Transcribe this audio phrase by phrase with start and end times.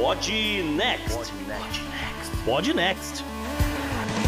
[0.00, 0.32] Pod
[0.76, 1.30] Next.
[2.46, 3.22] Pod Next.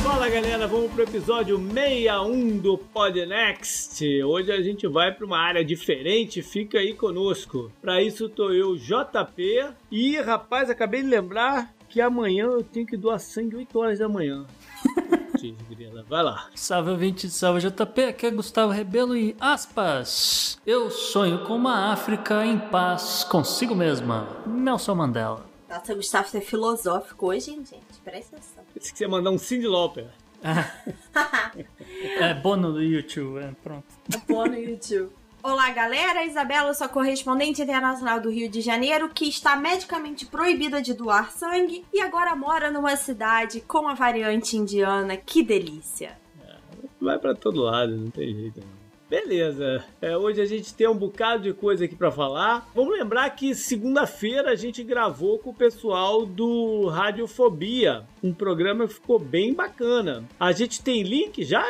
[0.05, 4.23] Fala galera, vamos pro episódio 61 do Pod Next.
[4.23, 7.73] Hoje a gente vai para uma área diferente, fica aí conosco.
[7.81, 12.99] Para isso tô eu, JP, e rapaz, acabei de lembrar que amanhã eu tenho que
[12.99, 14.45] doar sangue 8 horas da manhã.
[16.07, 16.51] Vai lá.
[16.55, 20.61] Salve ouvinte, salve JP, aqui é Gustavo Rebelo e aspas.
[20.67, 24.29] Eu sonho com uma África em paz consigo mesma.
[24.47, 25.52] Nelson Mandela.
[25.73, 27.99] Nossa, Gustavo, você é filosófico hoje, hein, gente?
[28.05, 28.63] Presta atenção.
[28.75, 30.05] Pensei que você ia mandar um Cindy Lauper.
[32.21, 33.87] é, bono do YouTube, é, pronto.
[34.29, 35.11] Bono YouTube.
[35.43, 36.27] Olá, galera.
[36.27, 41.87] Isabela, sua correspondente internacional do Rio de Janeiro, que está medicamente proibida de doar sangue
[41.91, 45.17] e agora mora numa cidade com a variante indiana.
[45.17, 46.19] Que delícia!
[46.47, 46.55] É,
[47.01, 48.82] vai para todo lado, não tem jeito não.
[49.13, 52.67] Beleza, é, hoje a gente tem um bocado de coisa aqui para falar.
[52.75, 58.95] Vamos lembrar que segunda-feira a gente gravou com o pessoal do Radiofobia, um programa que
[58.95, 60.25] ficou bem bacana.
[60.41, 61.63] A gente tem link já,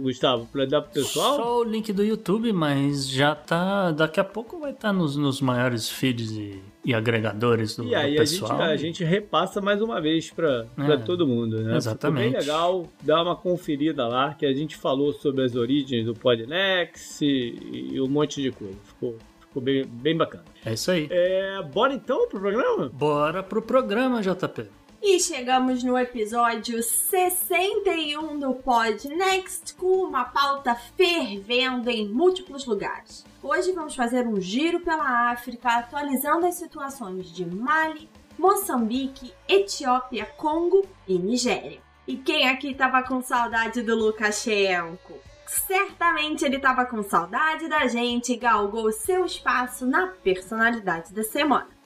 [0.00, 1.36] Gustavo, para dar pro pessoal?
[1.36, 3.90] Só o link do YouTube, mas já tá.
[3.90, 7.94] Daqui a pouco vai estar tá nos, nos maiores feeds e e agregadores do, e
[7.94, 8.60] aí do pessoal.
[8.60, 11.76] A gente, a gente repassa mais uma vez para é, todo mundo, né?
[11.76, 12.26] Exatamente.
[12.28, 16.14] Ficou bem legal, dá uma conferida lá que a gente falou sobre as origens do
[16.14, 18.76] Podnex e, e um monte de coisa.
[18.84, 20.44] Ficou, ficou bem, bem bacana.
[20.64, 21.06] É isso aí.
[21.10, 22.88] É, bora então pro programa?
[22.88, 24.66] Bora pro programa, JP.
[25.02, 33.24] E chegamos no episódio 61 do Pod Next com uma pauta fervendo em múltiplos lugares.
[33.42, 40.86] Hoje vamos fazer um giro pela África, atualizando as situações de Mali, Moçambique, Etiópia, Congo
[41.08, 41.80] e Nigéria.
[42.06, 45.14] E quem aqui tava com saudade do Lukashenko?
[45.46, 51.79] Certamente ele tava com saudade da gente e galgou seu espaço na personalidade da semana.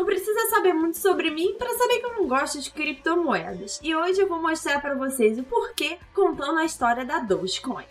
[0.00, 3.78] Não precisa saber muito sobre mim para saber que eu não gosto de criptomoedas.
[3.82, 7.84] E hoje eu vou mostrar para vocês o porquê contando a história da Dogecoin.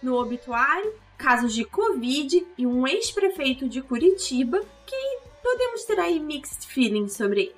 [0.00, 6.68] No obituário, casos de Covid e um ex-prefeito de Curitiba que podemos ter aí mixed
[6.68, 7.56] feelings sobre ele.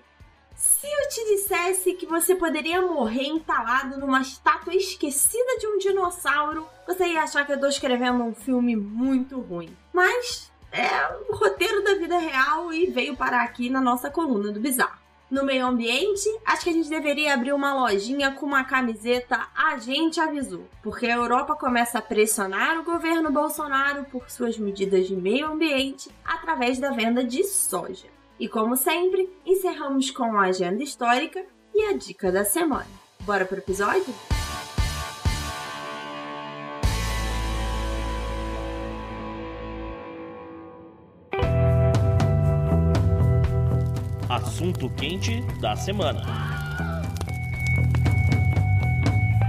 [0.56, 6.66] Se eu te dissesse que você poderia morrer entalado numa estátua esquecida de um dinossauro,
[6.86, 9.76] você ia achar que eu estou escrevendo um filme muito ruim.
[9.92, 14.60] Mas é o roteiro da vida real e veio parar aqui na nossa coluna do
[14.60, 14.98] Bizarro.
[15.30, 19.76] No meio ambiente, acho que a gente deveria abrir uma lojinha com uma camiseta A
[19.76, 25.14] gente avisou, porque a Europa começa a pressionar o governo Bolsonaro por suas medidas de
[25.14, 28.06] meio ambiente através da venda de soja.
[28.40, 32.86] E como sempre, encerramos com a agenda histórica e a dica da semana.
[33.20, 34.38] Bora pro episódio?
[44.58, 46.20] Assunto quente da semana.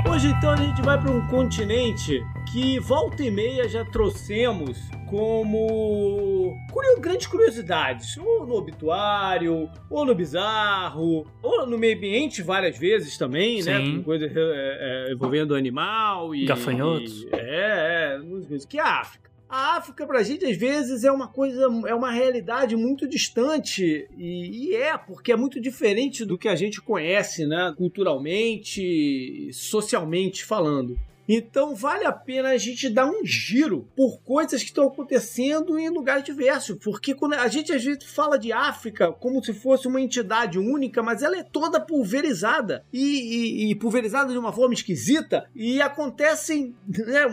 [0.08, 4.78] Hoje então a gente vai para um continente que volta e meia já trouxemos
[5.08, 6.56] como
[7.02, 13.64] grandes curiosidades, ou no obituário, ou no bizarro, ou no meio ambiente várias vezes também,
[13.64, 13.80] né?
[13.80, 13.92] Sim.
[13.92, 13.98] né?
[13.98, 16.46] Com coisas é, é, envolvendo animal e.
[16.46, 17.24] Gafanhotos.
[17.24, 19.29] E, é, é, que é a África.
[19.50, 24.08] A África, pra gente, às vezes, é uma coisa, é uma realidade muito distante.
[24.16, 27.74] E, e, é, porque é muito diferente do que a gente conhece, né?
[27.76, 30.96] Culturalmente, socialmente falando.
[31.32, 35.88] Então vale a pena a gente dar um giro por coisas que estão acontecendo em
[35.88, 40.02] lugares diversos, porque quando a gente às vezes fala de África como se fosse uma
[40.02, 45.48] entidade única, mas ela é toda pulverizada e, e, e pulverizada de uma forma esquisita
[45.54, 47.26] e acontecem né,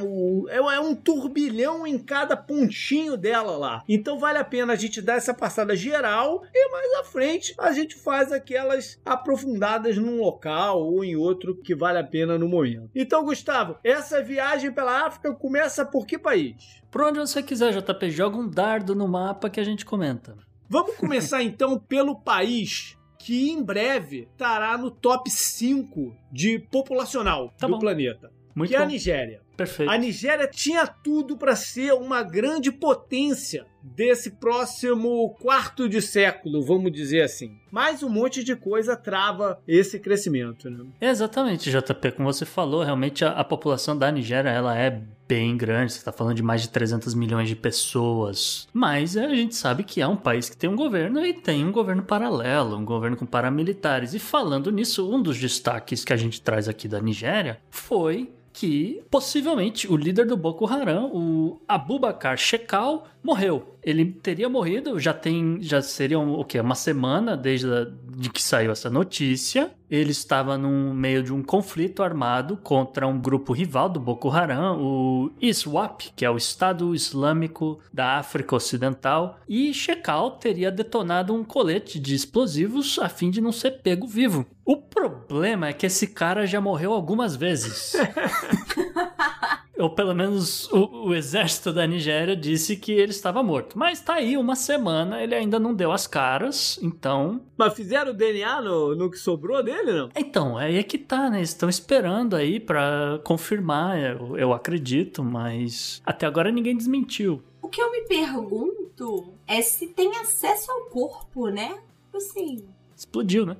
[0.50, 3.82] é, é um turbilhão em cada pontinho dela lá.
[3.88, 7.72] Então vale a pena a gente dar essa passada geral e mais à frente a
[7.72, 12.90] gente faz aquelas aprofundadas num local ou em outro que vale a pena no momento.
[12.94, 16.82] Então Gustavo essa viagem pela África começa por que país?
[16.91, 18.10] Por onde você quiser, JP.
[18.10, 20.37] Joga um dardo no mapa que a gente comenta.
[20.69, 27.69] Vamos começar então pelo país que em breve estará no top 5 de populacional tá
[27.69, 27.78] do bom.
[27.78, 28.32] planeta.
[28.56, 28.82] Muito que bom.
[28.82, 29.40] é a Nigéria.
[29.56, 29.91] Perfeito.
[29.91, 36.93] A Nigéria tinha tudo para ser uma grande potência desse próximo quarto de século, vamos
[36.93, 37.56] dizer assim.
[37.70, 40.87] Mas um monte de coisa trava esse crescimento, né?
[41.00, 42.12] Exatamente, JP.
[42.12, 45.93] Como você falou, realmente a, a população da Nigéria ela é bem grande.
[45.93, 48.69] Você está falando de mais de 300 milhões de pessoas.
[48.73, 51.73] Mas a gente sabe que é um país que tem um governo e tem um
[51.73, 54.14] governo paralelo, um governo com paramilitares.
[54.14, 59.03] E falando nisso, um dos destaques que a gente traz aqui da Nigéria foi que
[59.11, 63.76] possivelmente o líder do Boko Haram, o Abubakar Shekau, morreu.
[63.82, 66.58] Ele teria morrido, já tem, já seria um, o quê?
[66.58, 67.87] Uma semana desde a,
[68.17, 69.70] de que saiu essa notícia.
[69.91, 74.81] Ele estava no meio de um conflito armado contra um grupo rival do Boko Haram,
[74.81, 81.44] o ISWAP, que é o Estado Islâmico da África Ocidental, e Shekau teria detonado um
[81.44, 84.47] colete de explosivos a fim de não ser pego vivo.
[84.65, 87.93] O problema é que esse cara já morreu algumas vezes.
[89.78, 93.78] ou pelo menos o, o, exército da Nigéria disse que ele estava morto.
[93.78, 97.40] Mas tá aí uma semana, ele ainda não deu as caras, então.
[97.56, 100.11] Mas fizeram o DNA no, no que sobrou dele, não?
[100.17, 101.43] Então, aí é que tá, né?
[101.43, 107.43] Estão esperando aí para confirmar, eu, eu acredito, mas até agora ninguém desmentiu.
[107.61, 111.78] O que eu me pergunto é se tem acesso ao corpo, né?
[112.14, 112.64] Assim.
[112.96, 113.56] Explodiu, né?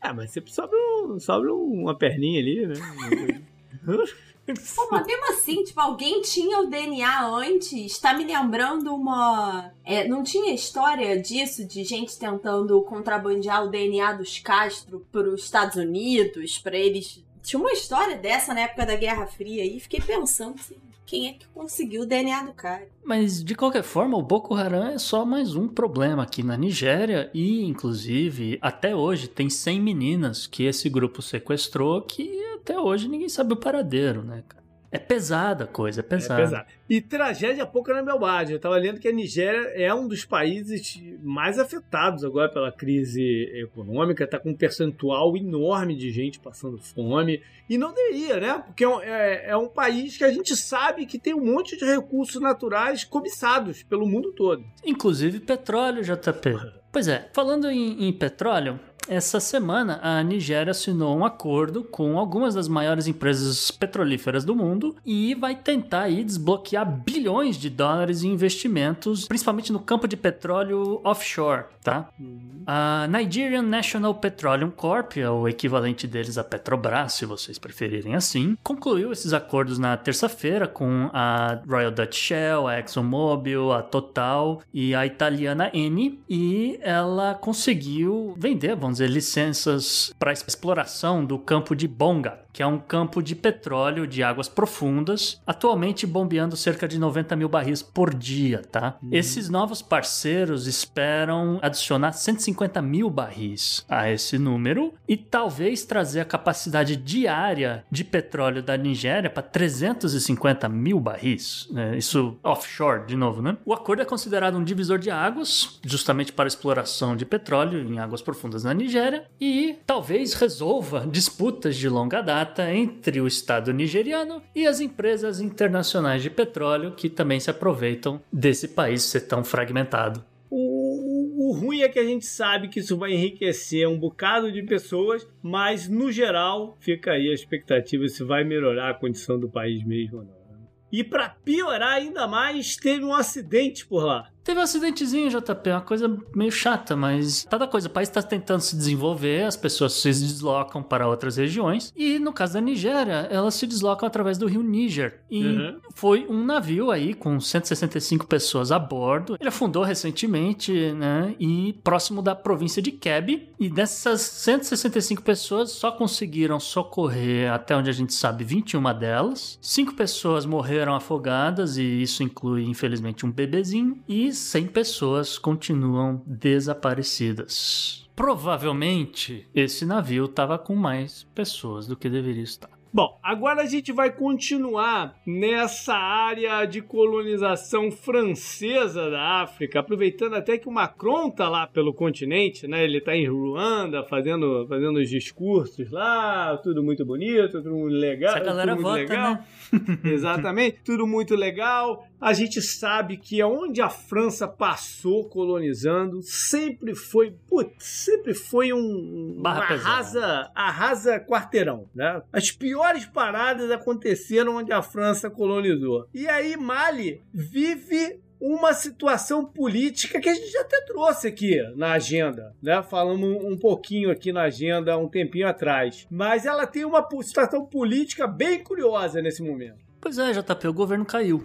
[0.00, 2.74] Ah, mas sempre sobra, um, sobra uma perninha ali, né?
[4.54, 7.98] Pô, mas mesmo assim, tipo, alguém tinha o DNA antes.
[7.98, 9.72] Tá me lembrando uma.
[9.84, 15.76] É, não tinha história disso, de gente tentando contrabandear o DNA dos Castro pros Estados
[15.76, 17.22] Unidos, para eles.
[17.42, 20.76] Tinha uma história dessa na época da Guerra Fria e fiquei pensando assim,
[21.10, 22.86] quem é que conseguiu o DNA do cara.
[23.02, 27.28] Mas de qualquer forma, o Boko Haram é só mais um problema aqui na Nigéria
[27.34, 33.28] e, inclusive, até hoje tem 100 meninas que esse grupo sequestrou que até hoje ninguém
[33.28, 34.59] sabe o paradeiro, né, cara?
[34.92, 36.40] É pesada a coisa, é pesada.
[36.40, 36.66] É pesada.
[36.88, 38.52] E tragédia pouca na Belbade.
[38.52, 43.22] Eu estava lendo que a Nigéria é um dos países mais afetados agora pela crise
[43.54, 44.24] econômica.
[44.24, 47.40] Está com um percentual enorme de gente passando fome.
[47.68, 48.62] E não deveria, né?
[48.66, 51.84] Porque é, é, é um país que a gente sabe que tem um monte de
[51.84, 54.64] recursos naturais cobiçados pelo mundo todo.
[54.84, 56.80] Inclusive petróleo, JP.
[56.92, 62.54] Pois é, falando em, em petróleo, essa semana, a Nigéria assinou um acordo com algumas
[62.54, 68.32] das maiores empresas petrolíferas do mundo e vai tentar aí desbloquear bilhões de dólares em
[68.32, 72.08] investimentos, principalmente no campo de petróleo offshore, tá?
[72.20, 72.62] Uhum.
[72.64, 78.56] A Nigerian National Petroleum Corp, é o equivalente deles a Petrobras, se vocês preferirem assim,
[78.62, 84.94] concluiu esses acordos na terça-feira com a Royal Dutch Shell, a ExxonMobil, a Total e
[84.94, 91.88] a italiana Eni e ela conseguiu vender, vamos dizer, licenças para exploração do campo de
[91.88, 97.36] Bonga, que é um campo de petróleo de águas profundas, atualmente bombeando cerca de 90
[97.36, 98.96] mil barris por dia, tá?
[99.02, 99.10] Uhum.
[99.12, 106.24] Esses novos parceiros esperam adicionar 150 mil barris a esse número e talvez trazer a
[106.24, 111.68] capacidade diária de petróleo da Nigéria para 350 mil barris.
[111.70, 111.96] Né?
[111.96, 113.56] Isso offshore, de novo, né?
[113.64, 118.22] O acordo é considerado um divisor de águas, justamente para exploração de petróleo em águas
[118.22, 124.42] profundas na Nigéria, e talvez resolva disputas de longa data data entre o Estado nigeriano
[124.54, 130.24] e as empresas internacionais de petróleo que também se aproveitam desse país ser tão fragmentado.
[130.50, 134.62] O, o, ruim é que a gente sabe que isso vai enriquecer um bocado de
[134.62, 139.84] pessoas, mas no geral fica aí a expectativa se vai melhorar a condição do país
[139.84, 140.32] mesmo ou não.
[140.32, 140.66] Né?
[140.90, 144.28] E para piorar ainda mais, teve um acidente por lá.
[144.42, 147.88] Teve um acidentezinho, JP, uma coisa meio chata, mas cada coisa.
[147.88, 151.92] O país está tentando se desenvolver, as pessoas se deslocam para outras regiões.
[151.94, 155.20] E no caso da Nigéria, elas se deslocam através do rio Níger.
[155.30, 155.80] E uhum.
[155.94, 159.36] foi um navio aí com 165 pessoas a bordo.
[159.38, 161.34] Ele afundou recentemente, né?
[161.38, 163.50] E próximo da província de Kebbi.
[163.58, 169.58] E dessas 165 pessoas, só conseguiram socorrer, até onde a gente sabe, 21 delas.
[169.60, 173.98] Cinco pessoas morreram afogadas, e isso inclui, infelizmente, um bebezinho.
[174.08, 178.08] E 100 pessoas continuam desaparecidas.
[178.14, 182.80] Provavelmente esse navio estava com mais pessoas do que deveria estar.
[182.92, 190.58] Bom, agora a gente vai continuar nessa área de colonização francesa da África, aproveitando até
[190.58, 192.82] que o Macron tá lá pelo continente, né?
[192.82, 198.34] Ele tá em Ruanda fazendo, fazendo os discursos lá, tudo muito bonito, tudo muito legal.
[198.34, 199.34] Essa galera tudo vota, legal.
[199.34, 199.44] né?
[200.10, 202.04] Exatamente, tudo muito legal.
[202.20, 209.38] A gente sabe que onde a França passou colonizando, sempre foi, putz, sempre foi um,
[209.38, 212.20] um arrasa, arrasa quarteirão, né?
[212.32, 216.08] As piores piores paradas aconteceram onde a França colonizou.
[216.12, 221.92] E aí Mali vive uma situação política que a gente já até trouxe aqui na
[221.92, 222.82] agenda, né?
[222.82, 226.06] Falamos um pouquinho aqui na agenda um tempinho atrás.
[226.10, 229.78] Mas ela tem uma situação política bem curiosa nesse momento.
[230.00, 231.44] Pois é, JP, o governo caiu.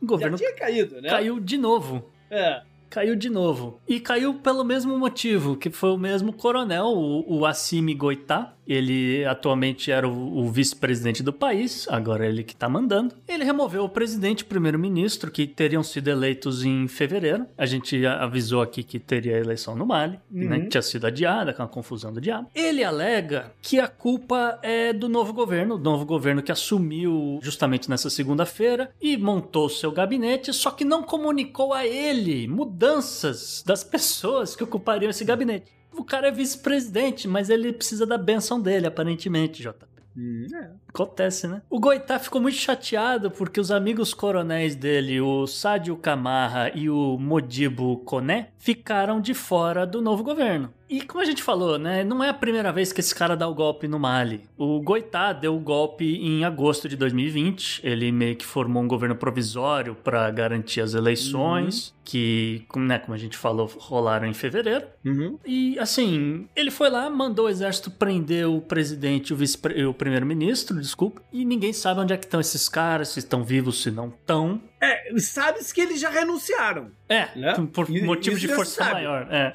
[0.00, 1.08] O governo já tinha caído, né?
[1.08, 2.10] Caiu de novo.
[2.30, 3.80] É caiu de novo.
[3.86, 9.24] E caiu pelo mesmo motivo, que foi o mesmo coronel, o, o Assimi Goitá, Ele
[9.24, 13.14] atualmente era o, o vice-presidente do país, agora ele que tá mandando.
[13.28, 17.46] Ele removeu o presidente e o primeiro-ministro, que teriam sido eleitos em fevereiro.
[17.56, 20.48] A gente avisou aqui que teria eleição no Mali, Uhum.
[20.48, 20.60] né?
[20.60, 22.48] Que tinha sido adiada, com a confusão do diabo.
[22.54, 27.88] Ele alega que a culpa é do novo governo, do novo governo que assumiu justamente
[27.88, 34.54] nessa segunda-feira e montou seu gabinete, só que não comunicou a ele mudanças das pessoas
[34.56, 35.75] que ocupariam esse gabinete.
[35.96, 39.88] O cara é vice-presidente, mas ele precisa da benção dele, aparentemente, Jota.
[40.16, 40.70] Hum, é.
[40.96, 41.60] Acontece, né?
[41.68, 47.18] O Goitá ficou muito chateado porque os amigos coronéis dele, o Sádio Camarra e o
[47.18, 50.72] Modibo Koné, ficaram de fora do novo governo.
[50.88, 52.04] E como a gente falou, né?
[52.04, 54.42] Não é a primeira vez que esse cara dá o golpe no Mali.
[54.56, 57.80] O Goitá deu o golpe em agosto de 2020.
[57.82, 63.14] Ele meio que formou um governo provisório para garantir as eleições, que, como, né, como
[63.14, 64.86] a gente falou, rolaram em fevereiro.
[65.04, 65.38] Uhum.
[65.44, 70.80] E assim, ele foi lá, mandou o exército prender o presidente e o, o primeiro-ministro,
[70.86, 74.08] desculpa, e ninguém sabe onde é que estão esses caras, se estão vivos, se não
[74.08, 74.60] estão.
[74.80, 76.90] É, sabe-se que eles já renunciaram.
[77.08, 77.54] É, Né?
[77.72, 78.92] por Isso- motivo de força sabe.
[78.94, 79.28] maior.
[79.30, 79.52] É.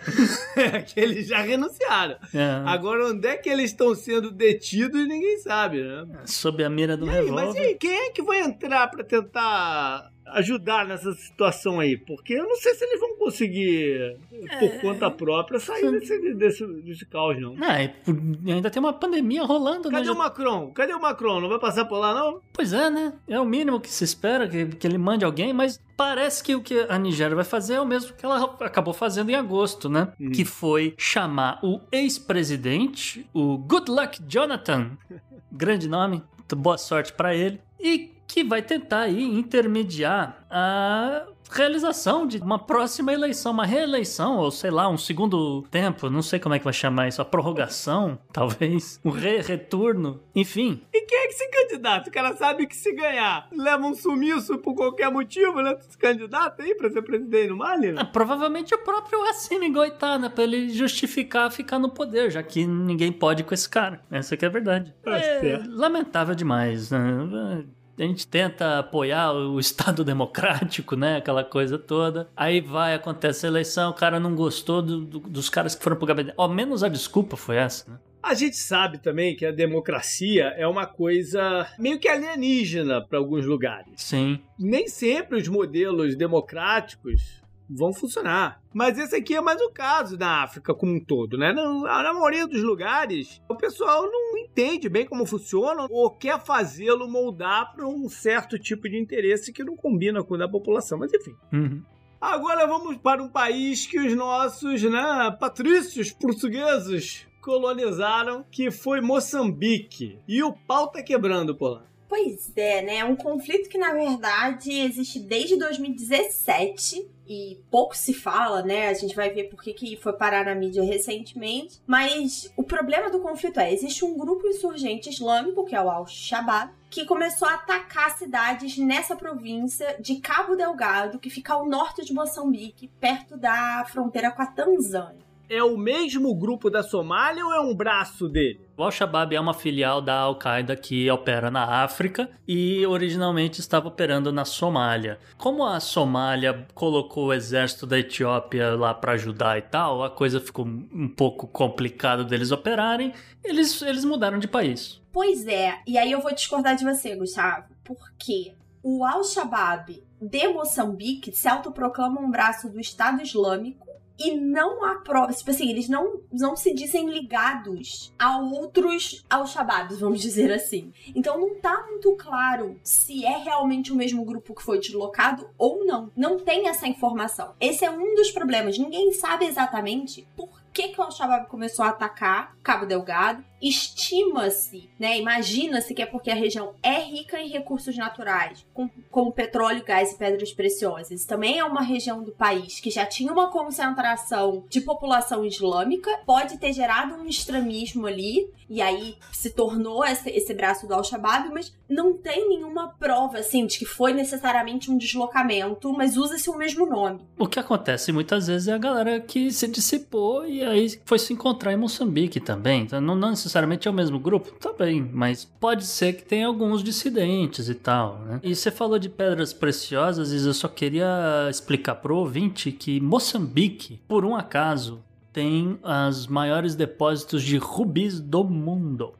[0.83, 2.15] que eles já renunciaram.
[2.33, 2.61] é.
[2.65, 6.05] Agora, onde é que eles estão sendo detidos, ninguém sabe, né?
[6.25, 7.59] Sob a mira do E aí, mas e revólver.
[7.59, 11.97] aí, quem é que vai entrar pra tentar ajudar nessa situação aí?
[11.97, 14.17] Porque eu não sei se eles vão conseguir,
[14.59, 17.55] por conta própria, sair desse, desse, desse caos, não.
[17.61, 18.15] Ah, e por-
[18.45, 19.97] e ainda tem uma pandemia rolando, né?
[19.99, 20.71] Cadê o Macron?
[20.71, 21.41] Cadê o Macron?
[21.41, 22.39] Não vai passar por lá, não?
[22.53, 23.13] Pois é, né?
[23.27, 26.61] É o mínimo que se espera, que, que ele mande alguém, mas parece que o
[26.61, 30.09] que a Nigéria vai fazer é o mesmo que ela acabou fazendo em agosto, né?
[30.19, 30.31] Uhum.
[30.31, 34.91] Que foi chamar o ex-presidente, o Good Luck Jonathan,
[35.51, 36.23] grande nome,
[36.55, 43.11] boa sorte pra ele, e que vai tentar aí intermediar a realização de uma próxima
[43.13, 46.73] eleição, uma reeleição, ou sei lá, um segundo tempo, não sei como é que vai
[46.73, 50.81] chamar isso, a prorrogação, talvez, um re-retorno, enfim.
[50.93, 52.09] E quem é que se candidata?
[52.09, 55.77] O cara sabe que se ganhar, leva um sumiço por qualquer motivo, né?
[55.81, 57.91] Se candidata aí pra ser presidente no Mali?
[57.91, 58.03] Né?
[58.11, 60.29] provavelmente o próprio Assimi Goitá, né?
[60.29, 64.01] Pra ele justificar ficar no poder, já que ninguém pode com esse cara.
[64.11, 64.93] Essa que é a verdade.
[65.03, 65.69] Tá é certo.
[65.71, 67.65] lamentável demais, né?
[68.03, 71.17] A gente tenta apoiar o Estado democrático, né?
[71.17, 72.27] Aquela coisa toda.
[72.35, 75.95] Aí vai, acontece a eleição, o cara não gostou do- do- dos caras que foram
[75.97, 76.33] pro gabinete.
[76.37, 77.97] Ao menos a desculpa foi essa, né?
[78.23, 83.47] A gente sabe também que a democracia é uma coisa meio que alienígena para alguns
[83.47, 83.93] lugares.
[83.97, 84.39] Sim.
[84.59, 87.40] Nem sempre os modelos democráticos
[87.75, 88.61] vão funcionar.
[88.73, 91.53] Mas esse aqui é mais o caso na África como um todo, né?
[91.53, 97.07] Na, na maioria dos lugares, o pessoal não entende bem como funciona ou quer fazê-lo
[97.07, 100.99] moldar para um certo tipo de interesse que não combina com o da população.
[100.99, 101.35] Mas enfim.
[101.51, 101.81] Uhum.
[102.19, 110.19] Agora vamos para um país que os nossos, né, patrícios portugueses colonizaram, que foi Moçambique.
[110.27, 111.91] E o pau tá quebrando por lá.
[112.07, 112.97] Pois é, né?
[112.97, 118.89] É um conflito que, na verdade, existe desde 2017 e pouco se fala, né?
[118.89, 121.81] A gente vai ver por que que foi parar na mídia recentemente.
[121.87, 126.73] Mas o problema do conflito é: existe um grupo insurgente islâmico, que é o Al-Shabaab,
[126.89, 132.13] que começou a atacar cidades nessa província de Cabo Delgado, que fica ao norte de
[132.13, 135.30] Moçambique, perto da fronteira com a Tanzânia.
[135.53, 138.61] É o mesmo grupo da Somália ou é um braço dele?
[138.77, 144.31] O Al-Shabaab é uma filial da Al-Qaeda que opera na África e originalmente estava operando
[144.31, 145.19] na Somália.
[145.37, 150.39] Como a Somália colocou o exército da Etiópia lá para ajudar e tal, a coisa
[150.39, 153.11] ficou um pouco complicado deles operarem,
[153.43, 155.01] eles, eles mudaram de país.
[155.11, 161.35] Pois é, e aí eu vou discordar de você, Gustavo, porque o Al-Shabaab de Moçambique
[161.35, 163.90] se autoproclama um braço do Estado Islâmico
[164.23, 169.99] e não há prova, tipo assim, eles não, não se dizem ligados a outros Al-Shabaabs,
[169.99, 170.91] vamos dizer assim.
[171.15, 175.85] Então não tá muito claro se é realmente o mesmo grupo que foi deslocado ou
[175.85, 176.11] não.
[176.15, 177.53] Não tem essa informação.
[177.59, 178.77] Esse é um dos problemas.
[178.77, 183.43] Ninguém sabe exatamente por que, que o Al-Shabaab começou a atacar Cabo Delgado.
[183.61, 185.19] Estima-se, né?
[185.19, 190.11] Imagina-se que é porque a região é rica em recursos naturais, com- como petróleo, gás
[190.13, 191.25] e pedras preciosas.
[191.25, 196.57] Também é uma região do país que já tinha uma concentração de população islâmica, pode
[196.57, 201.75] ter gerado um extremismo ali, e aí se tornou esse, esse braço do Al-Shabaab, mas
[201.89, 206.85] não tem nenhuma prova, assim, de que foi necessariamente um deslocamento, mas usa-se o mesmo
[206.85, 207.19] nome.
[207.37, 211.33] O que acontece muitas vezes é a galera que se dissipou e aí foi se
[211.33, 212.83] encontrar em Moçambique também.
[212.83, 216.81] Então, não, não necessariamente é o mesmo grupo, também, mas pode ser que tenha alguns
[216.81, 218.39] dissidentes e tal, né?
[218.41, 223.99] E você falou de pedras preciosas, e eu só queria explicar pro ouvinte que Moçambique,
[224.07, 225.01] por um acaso,
[225.33, 225.77] tem
[226.09, 229.13] os maiores depósitos de rubis do mundo.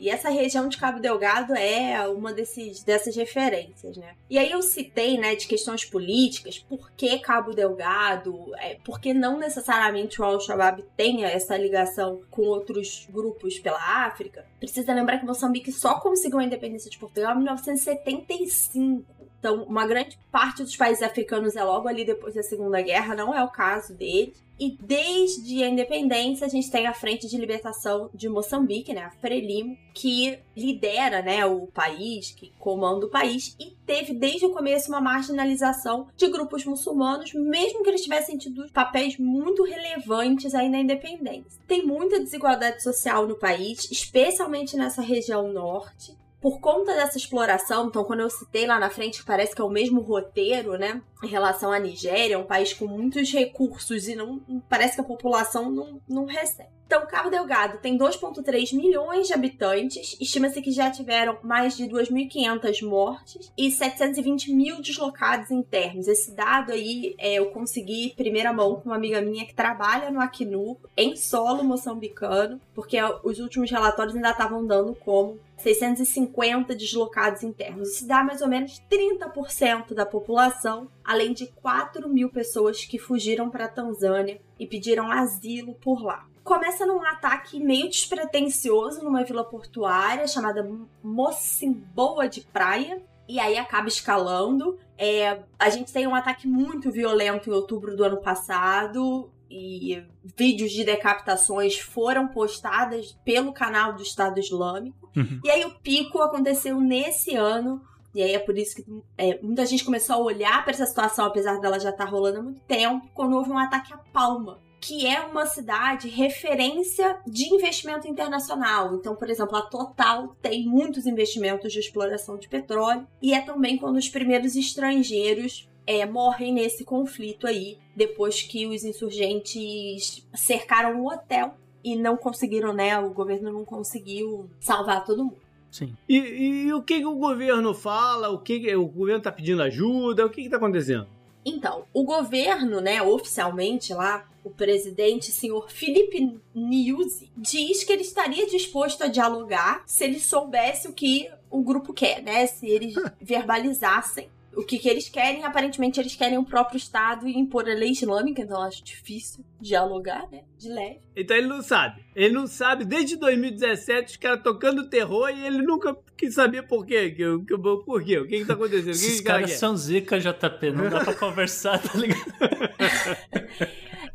[0.00, 4.14] E essa região de Cabo Delgado é uma desses, dessas referências, né?
[4.30, 9.12] E aí eu citei, né, de questões políticas, por que Cabo Delgado, é, por que
[9.12, 14.46] não necessariamente o Al-Shabaab tenha essa ligação com outros grupos pela África.
[14.58, 19.19] Precisa lembrar que Moçambique só conseguiu a independência de Portugal em 1975.
[19.40, 23.34] Então, uma grande parte dos países africanos é logo ali depois da Segunda Guerra, não
[23.34, 24.40] é o caso deles.
[24.60, 29.10] E desde a independência, a gente tem a Frente de Libertação de Moçambique, né, a
[29.10, 34.90] Frelimo, que lidera, né, o país, que comanda o país, e teve desde o começo
[34.90, 40.80] uma marginalização de grupos muçulmanos, mesmo que eles tivessem tido papéis muito relevantes aí na
[40.80, 41.62] independência.
[41.66, 48.02] Tem muita desigualdade social no país, especialmente nessa região norte por conta dessa exploração, então
[48.02, 51.02] quando eu citei lá na frente, parece que é o mesmo roteiro, né?
[51.22, 55.70] Em relação à Nigéria, um país com muitos recursos e não parece que a população
[55.70, 56.79] não, não recebe.
[56.90, 62.84] Então, Cabo Delgado tem 2,3 milhões de habitantes, estima-se que já tiveram mais de 2.500
[62.84, 66.08] mortes e 720 mil deslocados internos.
[66.08, 70.20] Esse dado aí é, eu consegui primeira mão com uma amiga minha que trabalha no
[70.20, 77.90] Acnur, em solo moçambicano, porque os últimos relatórios ainda estavam dando como 650 deslocados internos.
[77.90, 83.48] Isso dá mais ou menos 30% da população, além de 4 mil pessoas que fugiram
[83.48, 89.44] para a Tanzânia e pediram asilo por lá começa num ataque meio despretensioso numa vila
[89.44, 90.68] portuária chamada
[91.00, 93.00] Mocimboa de Praia.
[93.28, 94.76] E aí acaba escalando.
[94.98, 99.30] É, a gente tem um ataque muito violento em outubro do ano passado.
[99.48, 100.02] E
[100.36, 105.08] vídeos de decapitações foram postadas pelo canal do Estado Islâmico.
[105.16, 105.40] Uhum.
[105.44, 107.80] E aí o pico aconteceu nesse ano.
[108.12, 108.84] E aí é por isso que
[109.16, 112.40] é, muita gente começou a olhar para essa situação, apesar dela já estar tá rolando
[112.40, 117.52] há muito tempo, quando houve um ataque à Palma que é uma cidade referência de
[117.52, 118.94] investimento internacional.
[118.94, 123.76] Então, por exemplo, a Total tem muitos investimentos de exploração de petróleo e é também
[123.76, 131.12] quando os primeiros estrangeiros é, morrem nesse conflito aí, depois que os insurgentes cercaram o
[131.12, 132.98] hotel e não conseguiram, né?
[132.98, 135.38] O governo não conseguiu salvar todo mundo.
[135.70, 135.94] Sim.
[136.08, 138.28] E, e o que, que o governo fala?
[138.28, 140.26] O que, que o governo tá pedindo ajuda?
[140.26, 141.06] O que, que tá acontecendo?
[141.44, 148.46] Então, o governo, né, oficialmente lá, o presidente, senhor Felipe Nyusi, diz que ele estaria
[148.46, 152.46] disposto a dialogar se ele soubesse o que o grupo quer, né?
[152.46, 155.44] Se eles verbalizassem o que, que eles querem.
[155.44, 159.44] Aparentemente, eles querem o próprio Estado e impor a lei islâmica, então eu acho difícil
[159.60, 160.42] dialogar, né?
[160.58, 161.00] De leve.
[161.16, 162.04] Então ele não sabe.
[162.14, 162.84] Ele não sabe.
[162.84, 167.10] Desde 2017, os caras tocando terror e ele nunca quis saber por quê.
[167.10, 168.18] Que, que, por quê?
[168.18, 168.82] O que, que tá acontecendo?
[168.82, 169.58] O que Esses que cara caras quer?
[169.58, 170.70] são zica, JP.
[170.72, 172.20] Não dá pra conversar, tá ligado?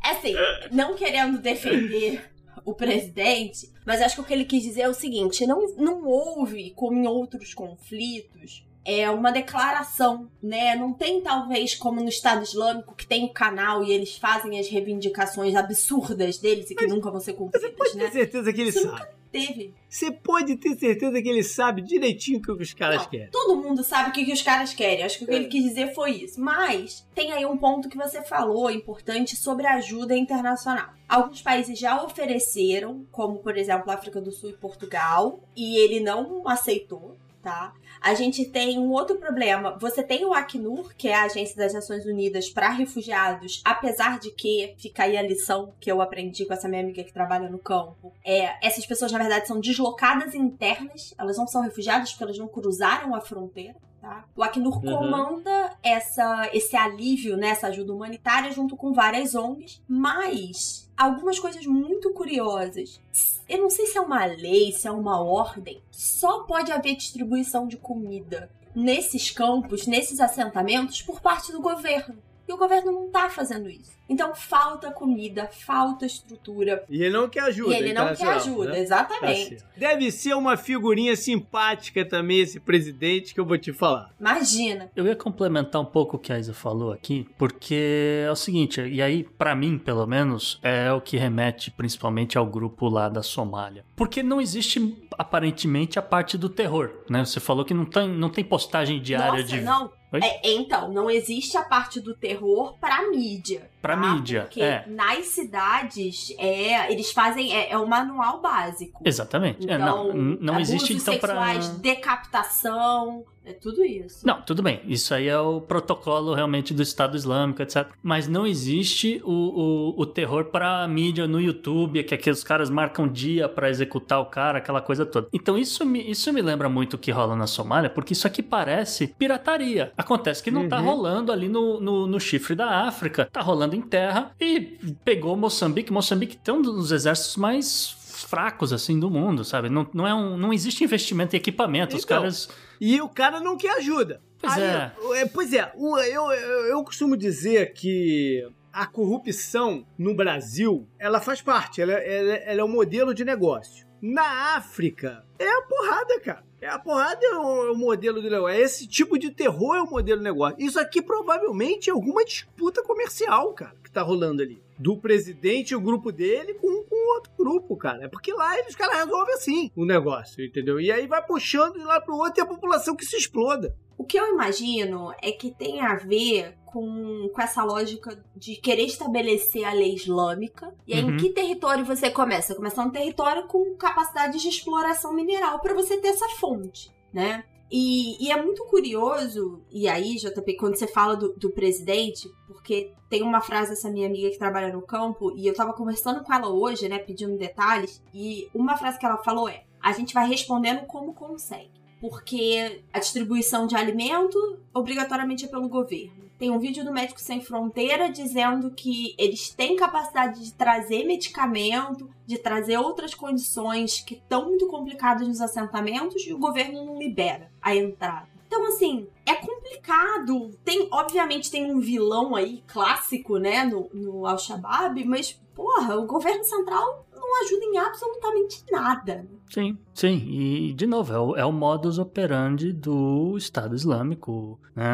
[0.02, 0.34] Assim,
[0.70, 2.22] não querendo defender
[2.64, 6.04] o presidente, mas acho que o que ele quis dizer é o seguinte: não, não
[6.04, 10.76] houve, como em outros conflitos, é uma declaração, né?
[10.76, 14.68] Não tem talvez como no Estado Islâmico que tem o canal e eles fazem as
[14.68, 18.10] reivindicações absurdas deles e que nunca vão ser Você cumpridas, pode ter né?
[18.12, 19.16] certeza que ele Isso sabe.
[19.32, 19.74] Teve.
[19.90, 23.28] Você pode ter certeza que ele sabe direitinho o que os caras Não, querem.
[23.30, 25.02] Todo mundo sabe o que, que os caras querem.
[25.04, 25.36] Acho que o que É.
[25.36, 26.40] ele quis dizer foi isso.
[26.40, 30.90] Mas tem aí um ponto que você falou importante sobre a ajuda internacional.
[31.08, 36.00] Alguns países já ofereceram, como por exemplo a África do Sul e Portugal, e ele
[36.00, 37.16] não aceitou.
[37.46, 37.72] Tá?
[38.00, 39.78] A gente tem um outro problema.
[39.80, 44.32] Você tem o Acnur, que é a Agência das Nações Unidas para Refugiados, apesar de
[44.32, 47.60] que fica aí a lição que eu aprendi com essa minha amiga que trabalha no
[47.60, 48.12] campo.
[48.24, 52.48] É, essas pessoas, na verdade, são deslocadas internas, elas não são refugiadas porque elas não
[52.48, 53.76] cruzaram a fronteira.
[54.00, 54.24] Tá?
[54.34, 54.96] O Acnur Uhum.
[54.96, 61.66] comanda essa, esse alívio, né, essa ajuda humanitária, junto com várias ONGs, mas algumas coisas
[61.66, 63.00] muito curiosas.
[63.48, 65.80] Eu não sei se é uma lei, se é uma ordem.
[65.90, 72.16] Só pode haver distribuição de comida nesses campos, nesses assentamentos, por parte do governo.
[72.48, 73.95] E o governo não tá fazendo isso.
[74.08, 76.84] Então falta comida, falta estrutura.
[76.88, 77.74] E ele não quer ajuda.
[77.74, 78.72] e ele não quer ajuda, né?
[78.72, 79.48] Tá exatamente.
[79.48, 79.64] certo.
[79.76, 84.10] Deve ser uma figurinha simpática também esse presidente que eu vou te falar.
[84.20, 84.90] Imagina.
[84.94, 88.80] Eu ia complementar um pouco o que a Isa falou aqui, porque é o seguinte,
[88.80, 93.22] e aí, pra mim, pelo menos, é o que remete principalmente ao grupo lá da
[93.22, 93.84] Somália.
[93.96, 97.24] Porque não existe, aparentemente, a parte do terror, né?
[97.24, 99.60] Você falou que não tem, não tem postagem diária Nossa, de.
[99.60, 99.90] não.
[100.12, 103.68] É, então, não existe a parte do terror pra mídia.
[103.86, 104.14] Pra tá?
[104.14, 104.84] mídia, Porque é.
[104.86, 107.54] nas cidades, é, eles fazem.
[107.54, 109.00] É, é o manual básico.
[109.04, 109.68] Exatamente.
[109.68, 114.26] É, Então, não, não existe então sexuais, decapitação, É tudo isso.
[114.26, 114.80] Não, tudo bem.
[114.86, 117.86] Isso aí é o protocolo realmente do Estado Islâmico, etc.
[118.02, 123.06] Mas não existe o, o, o terror para mídia no YouTube, que aqueles caras marcam
[123.06, 125.28] dia para executar o cara, aquela coisa toda.
[125.32, 128.42] Então isso me, isso me lembra muito o que rola na Somália, porque isso aqui
[128.42, 129.92] parece pirataria.
[129.96, 130.68] Acontece que não uhum.
[130.68, 134.60] tá rolando ali no, no, no, chifre da África, tá rolando em terra e
[135.04, 135.92] pegou Moçambique.
[135.92, 137.95] Moçambique tem um dos exércitos mais
[138.26, 139.68] fracos assim do mundo, sabe?
[139.68, 141.96] Não, não, é um, não existe investimento em equipamento.
[141.96, 142.48] Então, Os caras
[142.80, 144.20] e o cara não quer ajuda.
[144.38, 144.92] Pois Aí, é.
[145.14, 145.26] é.
[145.26, 151.80] Pois é, eu, eu, eu costumo dizer que a corrupção no Brasil, ela faz parte,
[151.80, 153.86] ela, ela, ela é um modelo de negócio.
[154.02, 156.45] Na África, é a porrada, cara.
[156.60, 158.56] É a porrada é o, é o modelo do negócio.
[158.56, 160.56] É esse tipo de terror é o modelo do negócio.
[160.58, 165.76] Isso aqui provavelmente é alguma disputa comercial, cara, que tá rolando ali do presidente e
[165.76, 168.04] o grupo dele com, com outro grupo, cara.
[168.04, 170.80] É porque lá eles, cara, resolvem assim o negócio, entendeu?
[170.80, 173.74] E aí vai puxando de lá pro outro e a população que se exploda.
[173.98, 178.84] O que eu imagino é que tem a ver com, com essa lógica de querer
[178.84, 180.74] estabelecer a lei islâmica.
[180.86, 181.12] E aí, uhum.
[181.12, 182.54] em que território você começa?
[182.54, 187.44] Começa um território com capacidade de exploração mineral para você ter essa fonte, né?
[187.70, 192.92] E, e, é muito curioso, e aí, JP, quando você fala do, do, presidente, porque
[193.08, 196.32] tem uma frase dessa minha amiga que trabalha no campo, e eu tava conversando com
[196.32, 200.28] ela hoje, né, pedindo detalhes, e uma frase que ela falou é: a gente vai
[200.28, 201.75] respondendo como consegue.
[202.00, 206.26] Porque a distribuição de alimento obrigatoriamente é pelo governo.
[206.38, 212.10] Tem um vídeo do Médico Sem Fronteira dizendo que eles têm capacidade de trazer medicamento,
[212.26, 217.50] de trazer outras condições que estão muito complicadas nos assentamentos e o governo não libera
[217.62, 218.28] a entrada.
[218.46, 220.50] Então, assim, é complicado.
[220.62, 226.44] Tem, obviamente, tem um vilão aí clássico, né, no, no Al-Shabaab, mas, porra, o governo
[226.44, 229.26] central não ajuda em absolutamente nada.
[229.50, 230.16] Sim, sim.
[230.28, 234.58] E, de novo, é o, é o modus operandi do Estado Islâmico.
[234.74, 234.86] Né?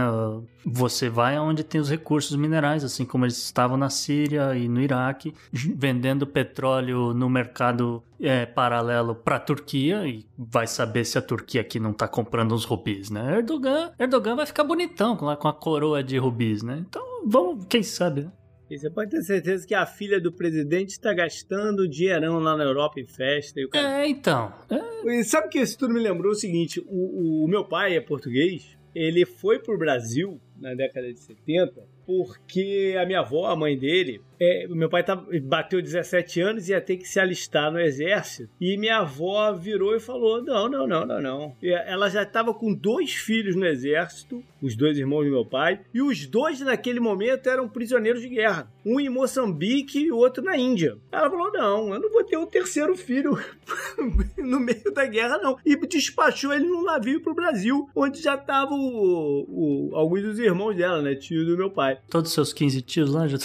[0.65, 4.81] Você vai aonde tem os recursos minerais, assim como eles estavam na Síria e no
[4.81, 11.23] Iraque, vendendo petróleo no mercado é, paralelo para a Turquia e vai saber se a
[11.23, 13.39] Turquia aqui não está comprando uns rubis, né?
[13.39, 16.85] Erdogan, Erdogan vai ficar bonitão lá com a coroa de rubis, né?
[16.89, 18.33] Então, vamos, quem sabe, né?
[18.73, 22.65] E você pode ter certeza que a filha do presidente está gastando dinheirão lá na
[22.65, 23.61] Europa em festa.
[23.61, 24.01] E o cara...
[24.01, 24.51] É, então.
[24.71, 25.19] É.
[25.19, 28.01] E sabe que isso tudo me lembrou o seguinte: o, o, o meu pai é
[28.01, 33.79] português, ele foi pro Brasil na década de 70 porque a minha avó, a mãe
[33.79, 37.81] dele, é, meu pai tá, bateu 17 anos e ia ter que se alistar no
[37.81, 38.51] exército.
[38.61, 41.57] E minha avó virou e falou: Não, não, não, não, não.
[41.63, 45.81] E ela já estava com dois filhos no exército, os dois irmãos do meu pai,
[45.93, 48.71] e os dois naquele momento eram prisioneiros de guerra.
[48.85, 50.97] Um em Moçambique e o outro na Índia.
[51.11, 53.39] Ela falou: Não, eu não vou ter um terceiro filho
[54.37, 55.59] no meio da guerra, não.
[55.65, 58.79] E despachou ele num navio pro Brasil, onde já estavam
[59.93, 61.15] alguns dos irmãos dela, né?
[61.15, 61.99] Tio do meu pai.
[62.09, 63.39] Todos os seus 15 tios lá já.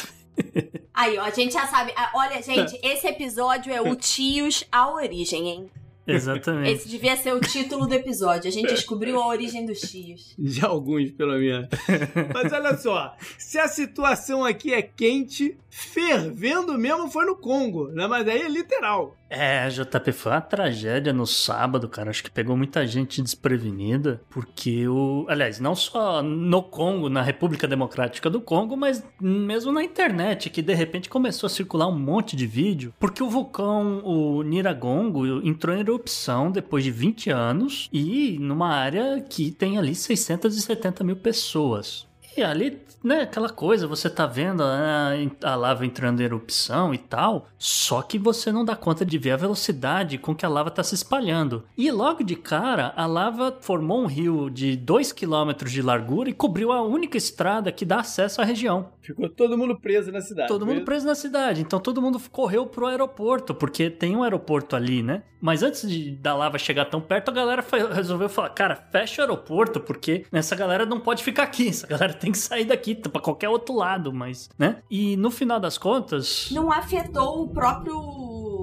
[0.97, 1.93] Aí, ó, a gente já sabe.
[2.11, 5.71] Olha, gente, esse episódio é o Tios à Origem, hein?
[6.07, 6.71] Exatamente.
[6.71, 8.47] Esse devia ser o título do episódio.
[8.47, 10.33] A gente descobriu a origem dos tios.
[10.39, 11.67] De alguns, pelo menos.
[12.33, 18.07] Mas olha só, se a situação aqui é quente, fervendo mesmo foi no Congo, né?
[18.07, 19.17] Mas aí é literal.
[19.29, 22.09] É, JP, foi uma tragédia no sábado, cara.
[22.09, 25.25] Acho que pegou muita gente desprevenida, porque o.
[25.27, 30.61] Aliás, não só no Congo, na República Democrática do Congo, mas mesmo na internet, que
[30.61, 35.75] de repente começou a circular um monte de vídeo, porque o vulcão, o Niragongo, entrou
[35.75, 42.07] em erupção depois de 20 anos e numa área que tem ali 670 mil pessoas.
[42.37, 46.97] E ali né, aquela coisa, você tá vendo né, a lava entrando em erupção e
[46.97, 50.71] tal, só que você não dá conta de ver a velocidade com que a lava
[50.71, 51.63] tá se espalhando.
[51.77, 56.33] E logo de cara, a lava formou um rio de 2 km de largura e
[56.33, 58.89] cobriu a única estrada que dá acesso à região.
[59.07, 60.49] Ficou todo mundo preso na cidade.
[60.49, 61.61] Todo mundo preso na cidade.
[61.61, 65.23] Então todo mundo correu pro aeroporto, porque tem um aeroporto ali, né?
[65.39, 69.23] Mas antes de, da lava chegar tão perto, a galera resolveu falar: cara, fecha o
[69.23, 71.69] aeroporto, porque essa galera não pode ficar aqui.
[71.69, 74.81] Essa galera tem que sair daqui para qualquer outro lado, mas, né?
[74.91, 76.49] E no final das contas.
[76.51, 77.95] Não afetou o próprio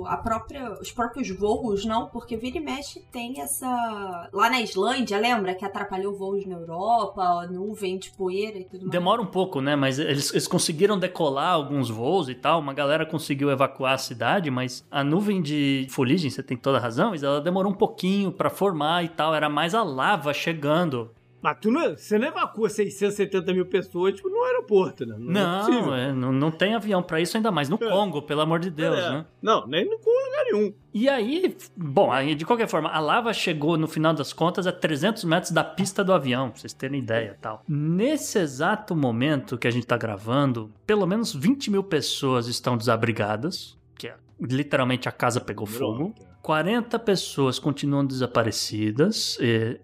[0.06, 4.28] a própria, os próprios voos, não, porque vira e mexe tem essa.
[4.32, 8.90] Lá na Islândia, lembra que atrapalhou voos na Europa, nuvem de poeira e tudo mais.
[8.90, 9.76] Demora um pouco, né?
[9.76, 14.50] Mas eles, eles conseguiram decolar alguns voos e tal, uma galera conseguiu evacuar a cidade,
[14.50, 18.50] mas a nuvem de fuligem, você tem toda razão, mas ela demorou um pouquinho para
[18.50, 21.10] formar e tal, era mais a lava chegando
[21.44, 25.14] Mas tu não, você não evacua 670 mil pessoas tipo, no aeroporto, né?
[25.18, 27.86] Não, é não, é, não, não tem avião pra isso, ainda mais no É.
[27.86, 29.10] Congo, pelo amor de Deus, É.
[29.10, 29.26] né?
[29.42, 30.72] Não, nem no lugar nenhum.
[30.94, 34.72] E aí, bom, aí de qualquer forma, a lava chegou no final das contas a
[34.72, 37.62] 300 metros da pista do avião, pra vocês terem ideia tal.
[37.68, 43.76] Nesse exato momento que a gente tá gravando, pelo menos 20 mil pessoas estão desabrigadas,
[43.98, 46.14] que é, literalmente a casa pegou fogo.
[46.44, 49.38] 40 pessoas continuam desaparecidas.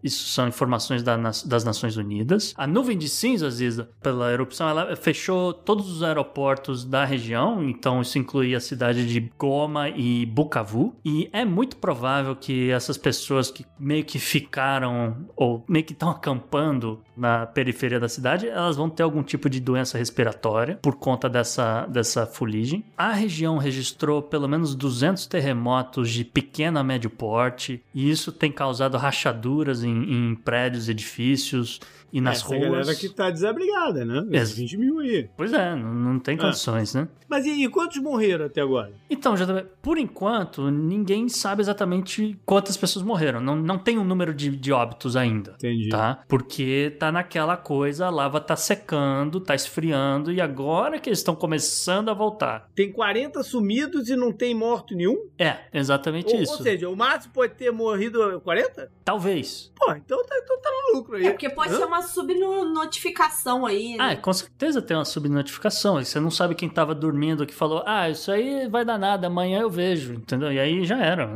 [0.04, 2.52] isso são informações da das Nações Unidas.
[2.54, 7.64] A nuvem de cinzas, Isa, pela erupção, ela fechou todos os aeroportos da região.
[7.64, 10.94] Então, isso inclui a cidade de Goma e Bukavu.
[11.02, 16.10] E é muito provável que essas pessoas que meio que ficaram, ou meio que estão
[16.10, 21.26] acampando na periferia da cidade, elas vão ter algum tipo de doença respiratória por conta
[21.26, 22.84] dessa, dessa fuligem.
[22.98, 28.50] A região registrou pelo menos 200 terremotos de pequeno a médio porte, e isso tem
[28.50, 31.80] causado rachaduras em, em prédios, edifícios
[32.12, 32.60] e nas Essa ruas.
[32.62, 34.26] galera que tá desabrigada, né?
[34.32, 35.28] Esses Ex- 20 mil aí.
[35.36, 37.08] Pois é, não, não tem condições, né?
[37.28, 38.92] Mas e, e quantos morreram até agora?
[39.08, 43.40] Então, JB, por enquanto, ninguém sabe exatamente quantas pessoas morreram.
[43.40, 45.52] Não, não tem um número de, de óbitos ainda.
[45.52, 45.88] Entendi.
[45.88, 46.22] Tá?
[46.28, 51.34] Porque tá naquela coisa, a lava tá secando, tá esfriando, e agora que eles estão
[51.36, 52.68] começando a voltar.
[52.74, 55.28] Tem 40 sumidos e não tem morto nenhum?
[55.38, 56.52] É, exatamente Ou, isso.
[56.54, 58.90] ou seja, o máximo pode ter morrido 40?
[59.04, 59.72] Talvez.
[59.76, 61.26] Pô, então tá, então tá no lucro aí.
[61.26, 61.76] É porque pode Hã?
[61.78, 63.96] ser uma subnotificação aí.
[63.98, 64.16] Ah, Né?
[64.16, 66.02] com certeza tem uma subnotificação.
[66.02, 69.60] Você não sabe quem tava dormindo que falou, ah, isso aí vai dar nada, amanhã
[69.60, 70.52] eu vejo, entendeu?
[70.52, 71.26] E aí já era.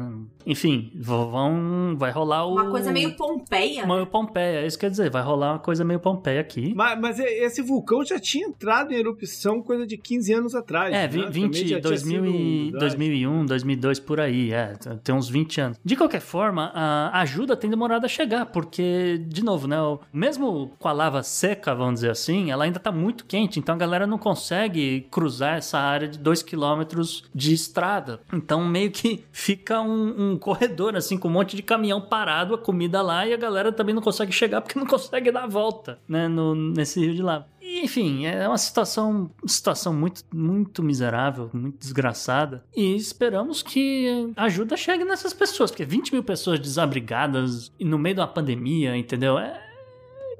[0.46, 2.52] Enfim, vão, vai rolar o...
[2.52, 3.86] Uma coisa meio Pompeia.
[3.86, 6.72] Meio Pompeia, é isso que quer dizer, vai rolar uma coisa meio Pompeia aqui.
[6.74, 10.92] Mas, mas esse vulcão já tinha entrado em erupção coisa de 15 anos atrás.
[10.94, 11.08] É, né?
[11.08, 15.28] vi- Também 20, já tinha 2000 e, sido- 2001, 2002, por aí, é, tem uns
[15.28, 15.78] 20 anos.
[15.84, 19.76] De qualquer forma, a ajuda tem demorado a chegar, porque, de novo, né,
[20.12, 23.78] mesmo com a lava seca, vamos dizer assim, ela ainda tá muito quente, então a
[23.78, 28.20] galera não consegue cruzar essa área de 2 quilômetros de estrada.
[28.32, 32.58] Então, meio que fica um, um corredor, assim, com um monte de caminhão parado, a
[32.58, 35.98] comida lá, e a galera também não consegue chegar porque não consegue dar a volta,
[36.08, 37.46] né, no, nesse rio de lava.
[37.66, 42.62] Enfim, é uma situação, situação muito, muito miserável, muito desgraçada.
[42.76, 48.16] E esperamos que a ajuda chegue nessas pessoas, porque 20 mil pessoas desabrigadas no meio
[48.16, 49.38] de uma pandemia, entendeu?
[49.38, 49.63] É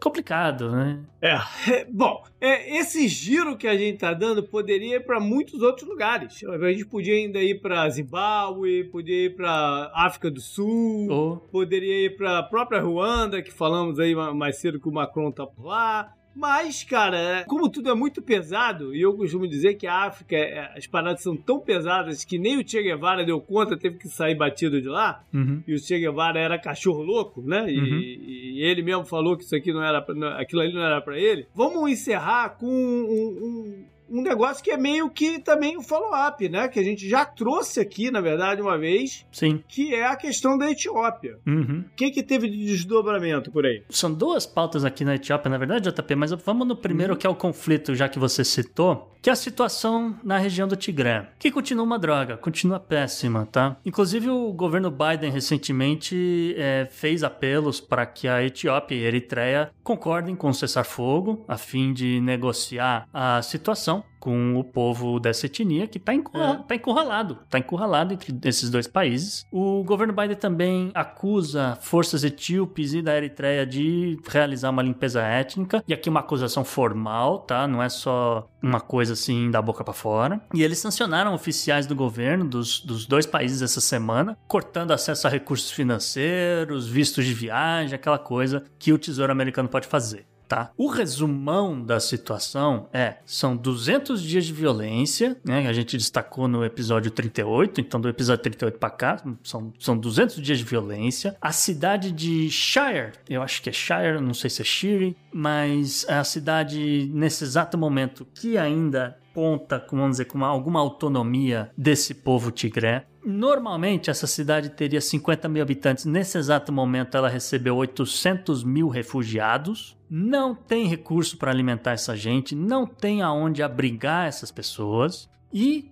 [0.05, 1.01] complicado, né?
[1.21, 1.39] É,
[1.71, 5.89] é, bom, é, esse giro que a gente tá dando poderia ir para muitos outros
[5.89, 6.45] lugares.
[6.45, 12.05] A gente podia ainda ir para Zimbábue, podia ir para África do Sul, Ou poderia
[12.07, 15.47] ir para a própria Ruanda, que falamos aí ma- mais cedo que o Macron tá
[15.47, 16.13] por lá.
[16.35, 20.73] Mas, cara, como tudo é muito pesado, e eu costumo dizer que a África, é,
[20.77, 24.35] as paradas são tão pesadas que nem o Che Guevara deu conta, teve que sair
[24.35, 25.23] batido de lá.
[25.33, 25.63] Uhum.
[25.67, 27.71] E o Che Guevara era cachorro louco, né?
[27.71, 27.99] E, Uhum.
[28.01, 29.99] e ele mesmo falou que isso aqui não era,
[30.39, 31.47] aquilo ali não era pra ele.
[31.55, 36.69] Vamos encerrar com um, um- um negócio que é meio que também um follow-up, né?
[36.69, 39.61] Que a gente já trouxe aqui, na verdade, uma vez, Sim.
[39.67, 41.39] que é a questão da Etiópia.
[41.45, 41.85] Uhum.
[41.85, 43.83] O que que teve de desdobramento por aí?
[43.91, 47.31] São duas pautas aqui na Etiópia, na verdade, JP, mas vamos no primeiro, que é
[47.31, 51.51] o conflito, já que você citou, que é a situação na região do Tigré, que
[51.51, 53.77] continua uma droga, continua péssima, tá?
[53.85, 59.71] Inclusive, o governo Biden recentemente é, fez apelos para que a Etiópia e a Eritreia
[59.83, 65.87] concordem com o cessar-fogo, a fim de negociar a situação com o povo dessa etnia
[65.87, 69.47] que está encurralado, tá encurralado, tá encurralado entre esses dois países.
[69.53, 75.85] O governo Biden também acusa forças etíopes e da Eritreia de realizar uma limpeza étnica,
[75.87, 77.69] e aqui uma acusação formal, tá?
[77.69, 80.41] Não é só uma coisa assim da boca para fora.
[80.55, 85.31] E eles sancionaram oficiais do governo dos, dos dois países essa semana, cortando acesso a
[85.31, 90.27] recursos financeiros, vistos de viagem, aquela coisa que o Tesouro Americano pode fazer.
[90.47, 90.71] Tá?
[90.77, 95.63] O resumão da situação é: são 200 dias de violência, né?
[95.63, 99.97] que A gente destacou no episódio 38, então do episódio 38 para cá, são, são
[99.97, 101.37] 200 dias de violência.
[101.41, 106.05] A cidade de Shire, eu acho que é Shire, não sei se é Shire, mas
[106.09, 110.79] é a cidade nesse exato momento que ainda conta com, vamos dizer, com uma- alguma
[110.81, 113.05] autonomia desse povo tigré.
[113.25, 116.05] Normalmente essa cidade teria 50 mil habitantes.
[116.05, 119.97] Nesse exato momento ela recebeu 800 mil refugiados.
[120.11, 125.29] Não tem recurso para alimentar essa gente, não tem aonde abrigar essas pessoas.
[125.53, 125.91] E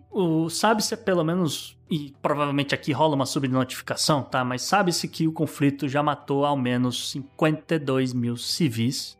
[0.51, 4.45] sabe-se pelo menos e provavelmente aqui rola uma subnotificação, tá?
[4.45, 9.17] Mas sabe-se que o conflito já matou ao menos 52 mil civis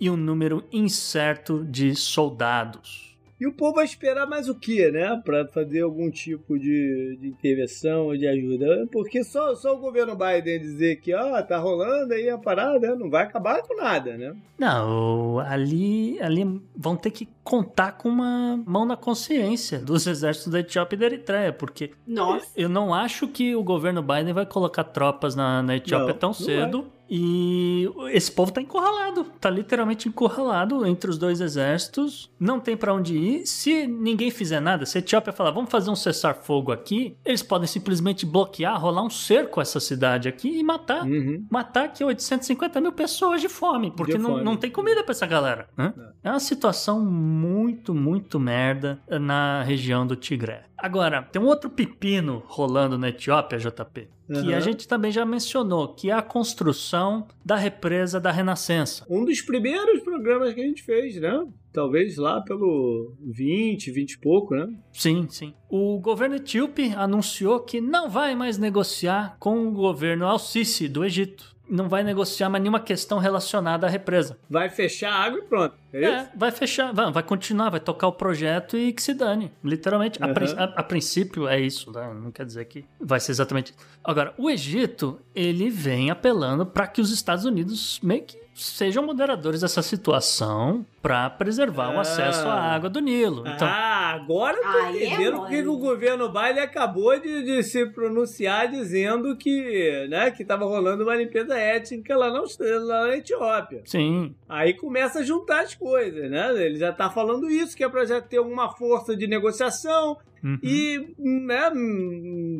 [0.00, 3.11] e um número incerto de soldados.
[3.42, 5.20] E o povo vai esperar mais o quê, né?
[5.24, 8.86] Pra fazer algum tipo de, de intervenção, de ajuda.
[8.92, 13.10] Porque só, só o governo Biden dizer que, ó, tá rolando aí a parada, não
[13.10, 14.36] vai acabar com nada, né?
[14.56, 20.60] Não, ali, ali vão ter que contar com uma mão na consciência dos exércitos da
[20.60, 22.46] Etiópia e da Eritreia, porque Nossa.
[22.56, 26.28] eu não acho que o governo Biden vai colocar tropas na, na Etiópia Não, tão
[26.28, 26.86] não cedo.
[27.14, 32.94] E esse povo tá encurralado, tá literalmente encurralado entre os dois exércitos, não tem pra
[32.94, 33.46] onde ir.
[33.46, 37.66] Se ninguém fizer nada, se a Etiópia falar, vamos fazer um cessar-fogo aqui, eles podem
[37.68, 41.04] simplesmente bloquear, rolar um cerco a essa cidade aqui e matar.
[41.04, 41.44] Uhum.
[41.50, 44.44] Matar aqui 850 mil pessoas de fome, porque De não, fome.
[44.44, 45.68] não tem comida pra essa galera.
[45.76, 45.92] né?
[46.24, 50.64] É uma situação muito, muito merda na região do Tigré.
[50.78, 54.56] Agora, tem um outro pepino rolando na Etiópia, JP, que Uhum.
[54.56, 59.04] a gente também já mencionou, que é a construção da represa da Renascença.
[59.08, 61.46] Um dos primeiros programas que a gente fez, né?
[61.72, 64.68] Talvez lá pelo 20, 20 e pouco, né?
[64.92, 65.54] Sim, sim.
[65.70, 71.51] O governo etíope anunciou que não vai mais negociar com o governo Al-Sisi do Egito.
[71.74, 74.36] Não vai negociar mais nenhuma questão relacionada à represa.
[74.50, 75.74] Vai fechar a água e pronto.
[75.92, 76.04] É?
[76.04, 79.50] É, vai fechar, vai, vai continuar, vai tocar o projeto e que se dane.
[79.64, 80.34] Literalmente, a, Uhum.
[80.34, 82.12] prin- a- a princípio é isso, né?
[82.14, 83.74] não quer dizer que vai ser exatamente.
[84.04, 89.60] Agora, o Egito, ele vem apelando para que os Estados Unidos meio que sejam moderadores
[89.60, 92.02] dessa situação para preservar o Ah.
[92.02, 93.40] acesso à água do Nilo.
[93.46, 95.40] Então, ah, agora eu tô é entendendo mole.
[95.40, 100.64] porque que o governo Biden acabou de, de se pronunciar dizendo que, né, que tava
[100.64, 102.40] rolando uma limpeza étnica lá na,
[102.80, 103.82] lá na Etiópia.
[103.84, 106.52] sim, Aí começa a juntar as coisas, né?
[106.64, 110.58] Ele já tá falando isso, que é pra já ter uma força de negociação uhum.
[110.62, 111.70] e né,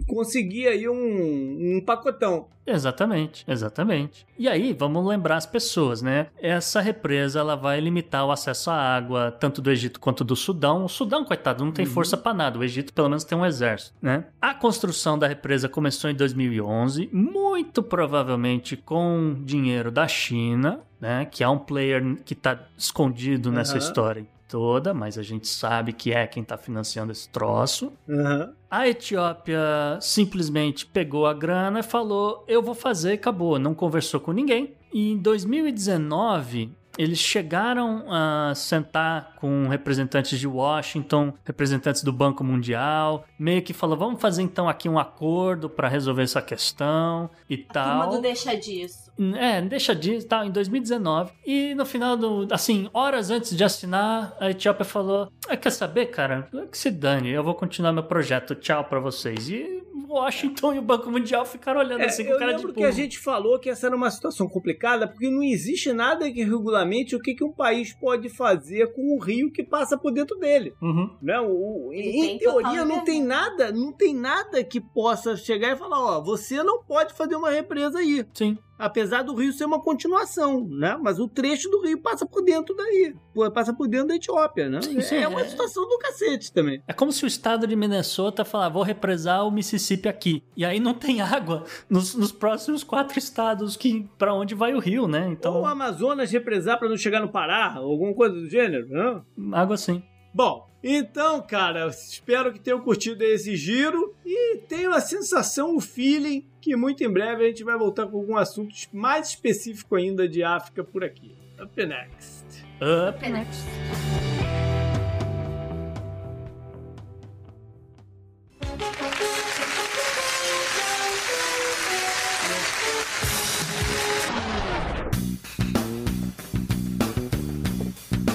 [0.07, 2.49] conseguir aí um, um pacotão.
[2.65, 4.25] Exatamente, exatamente.
[4.39, 6.29] E aí, vamos lembrar as pessoas, né?
[6.41, 10.85] Essa represa ela vai limitar o acesso à água tanto do Egito quanto do Sudão.
[10.85, 12.59] O Sudão, coitado, não tem força pra nada.
[12.59, 14.27] O Egito pelo menos tem um exército, né?
[14.41, 21.25] A construção da represa começou em 2011, muito provavelmente com dinheiro da China, né?
[21.25, 23.79] Que é um player que tá escondido nessa Aham.
[23.79, 27.91] história toda, mas a gente sabe que é quem tá financiando esse troço.
[28.07, 28.53] Aham.
[28.71, 33.59] A Etiópia simplesmente pegou a grana e falou: eu vou fazer e acabou.
[33.59, 34.75] Não conversou com ninguém.
[34.93, 43.25] E em 2019, eles chegaram a sentar com representantes de Washington, representantes do Banco Mundial,
[43.39, 47.73] meio que falou: vamos fazer então aqui um acordo para resolver essa questão e Turma
[47.73, 48.11] tal.
[48.11, 49.11] do deixa disso.
[49.37, 51.33] É, deixa disso, tá, em 2019.
[51.47, 52.47] E no final do.
[52.51, 56.49] Assim, horas antes de assinar, a Etiópia falou: ah, quer saber, cara?
[56.71, 59.49] Que se dane, eu vou continuar meu projeto, tchau pra vocês.
[59.49, 62.81] E Washington e o Banco Mundial ficaram olhando É, assim com cara de lembro que
[62.81, 62.89] burro.
[62.89, 67.17] a gente falou que essa era uma situação complicada, porque não existe nada que regulamente
[67.17, 70.75] o que, que um país pode fazer com o rio que passa por dentro dele.
[70.81, 71.11] Uhum.
[71.21, 71.41] Né?
[71.41, 76.21] O, em teoria não tem nada, não tem nada que possa chegar e falar, ó,
[76.21, 78.25] você não pode fazer uma represa aí.
[78.35, 78.59] Sim.
[78.79, 80.99] Apesar do rio ser uma continuação, né?
[81.01, 83.15] Mas o trecho do rio passa por dentro daí,
[83.53, 84.83] passa por dentro da Etiópia, né?
[84.83, 85.45] Sim, sim, é uma é.
[85.45, 86.83] situação do cacete também.
[86.87, 90.43] É como se o estado de Minnesota falar, vou represar o Mississippi aqui.
[90.57, 94.79] E aí não tem água nos, nos próximos quatro estados que para onde vai o
[94.79, 95.29] rio, né?
[95.31, 99.23] Então, Ou o Amazonas represar para não chegar no Pará, alguma coisa do gênero, né?
[99.53, 100.03] água sim.
[100.35, 106.47] Bom, então, cara, espero que tenham curtido esse giro e tenho a sensação, o feeling,
[106.61, 110.43] que muito em breve a gente vai voltar com algum assunto mais específico ainda de
[110.43, 111.35] África por aqui.
[111.61, 112.43] Up next.
[112.81, 113.63] Up Next.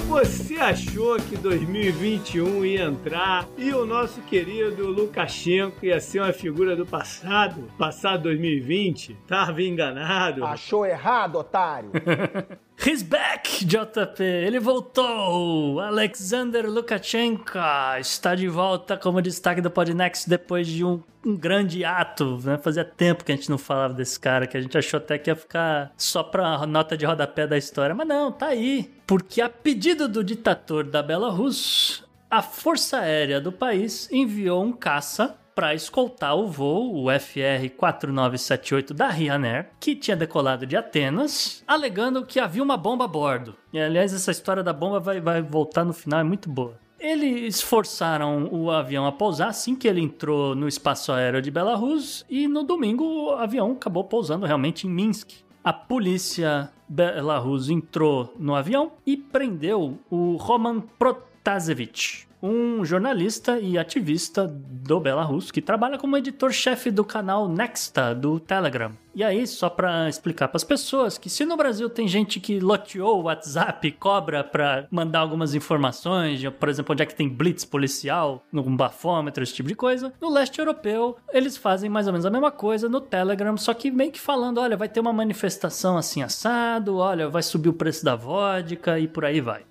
[0.08, 6.78] Você achou que 2021 ia entrar e o nosso querido Lukashenko ia ser uma figura
[6.78, 7.70] do passado?
[7.78, 9.18] Passado 2020?
[9.28, 10.46] Tava enganado.
[10.46, 11.92] Achou errado, otário.
[12.80, 14.24] He's back, JP!
[14.24, 15.82] Ele voltou!
[15.82, 17.60] Alexander Lukashenko
[18.00, 22.40] está de volta como destaque do Podnext depois de um, um grande ato.
[22.44, 22.58] Né?
[22.58, 25.30] Fazia tempo que a gente não falava desse cara, que a gente achou até que
[25.30, 27.94] ia ficar só pra nota de rodapé da história.
[27.94, 28.92] Mas não, tá aí.
[29.06, 35.36] Porque a pedido do ditador da Belarus, a Força Aérea do país enviou um caça
[35.58, 42.40] para escoltar o voo, o FR-4978 da Ryanair, que tinha decolado de Atenas, alegando que
[42.40, 43.56] havia uma bomba a bordo.
[43.74, 46.78] E, aliás, essa história da bomba vai, vai voltar no final, é muito boa.
[47.00, 52.26] Eles forçaram o avião a pousar assim que ele entrou no espaço aéreo de Belarus
[52.28, 55.30] e no domingo o avião acabou pousando realmente em Minsk.
[55.64, 62.27] A polícia Belarus entrou no avião e prendeu o Roman Protasevich.
[62.42, 68.92] Um jornalista e ativista do Belarus que trabalha como editor-chefe do canal Nexta do Telegram.
[69.16, 72.60] E aí, só para explicar para as pessoas que se no Brasil tem gente que
[72.60, 77.66] loteou o WhatsApp, cobra para mandar algumas informações, por exemplo, onde é que tem blitz
[77.66, 82.28] policial, no bafômetro, esse tipo de coisa, no leste europeu eles fazem mais ou menos
[82.28, 85.98] a mesma coisa no Telegram, só que meio que falando, olha, vai ter uma manifestação
[85.98, 89.64] assim assado, olha, vai subir o preço da vodka e por aí vai.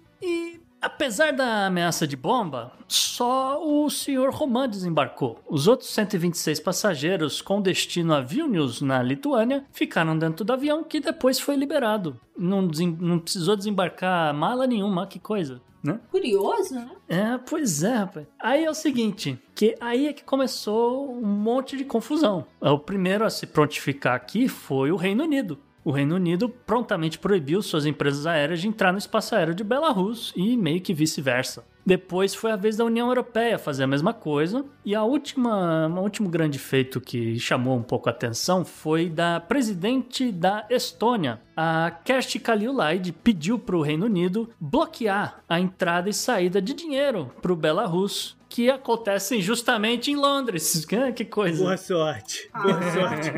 [0.80, 4.30] Apesar da ameaça de bomba, só o Sr.
[4.30, 5.40] Roman desembarcou.
[5.48, 11.00] Os outros 126 passageiros com destino a Vilnius, na Lituânia, ficaram dentro do avião que
[11.00, 12.20] depois foi liberado.
[12.36, 12.62] Não,
[13.00, 15.60] não precisou desembarcar mala nenhuma, que coisa.
[15.82, 16.00] Né?
[16.10, 16.90] Curioso, né?
[17.08, 18.26] É, pois é, rapaz.
[18.40, 22.44] Aí é o seguinte, que aí é que começou um monte de confusão.
[22.60, 27.62] O primeiro a se prontificar aqui foi o Reino Unido o Reino Unido prontamente proibiu
[27.62, 31.64] suas empresas aéreas de entrar no espaço aéreo de Belarus e meio que vice-versa.
[31.86, 34.64] Depois foi a vez da União Europeia fazer a mesma coisa.
[34.84, 39.38] E a última, um último grande feito que chamou um pouco a atenção foi da
[39.38, 41.40] presidente da Estônia.
[41.56, 47.30] A Kersti Kaljulaid pediu para o Reino Unido bloquear a entrada e saída de dinheiro
[47.40, 50.84] para o Belarus que acontecem justamente em Londres.
[51.14, 51.62] Que coisa.
[51.62, 52.50] Boa sorte.
[52.52, 52.92] Boa ah.
[52.92, 53.30] sorte.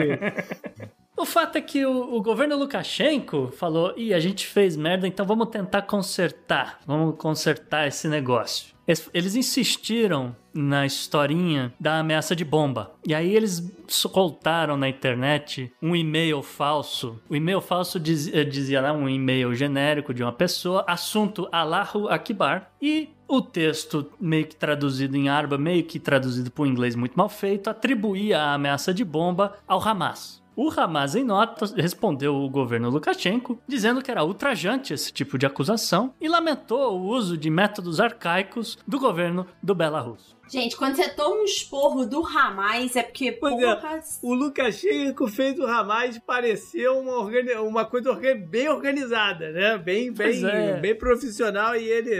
[1.18, 5.26] O fato é que o, o, governo Lukashenko falou: e a gente fez merda, então
[5.26, 6.78] vamos tentar consertar.
[6.86, 8.78] Vamos consertar esse negócio.
[9.12, 12.92] Eles, insistiram na historinha da ameaça de bomba.
[13.06, 17.20] E aí eles soltaram na internet um e-mail falso.
[17.28, 22.08] O e-mail falso diz, eh, dizia lá um e-mail genérico de uma pessoa, assunto Allahu
[22.08, 22.70] Akbar.
[22.80, 27.14] E o texto, meio que traduzido em árabe, meio que traduzido para o inglês muito
[27.14, 30.40] mal feito, atribuía a ameaça de bomba ao Hamas.
[30.60, 35.46] O Hamas, em nota, respondeu o governo Lukashenko, dizendo que era ultrajante esse tipo de
[35.46, 40.34] acusação e lamentou o uso de métodos arcaicos do governo do Belarus.
[40.50, 44.00] Gente, quando você toma um esporro do Hamas, é porque, é, porra...
[44.20, 49.78] O Lukashenko fez o Hamas parecer uma, organi uma coisa bem organizada, né?
[49.78, 50.80] Bem, bem, é.
[50.80, 52.12] bem profissional e ele...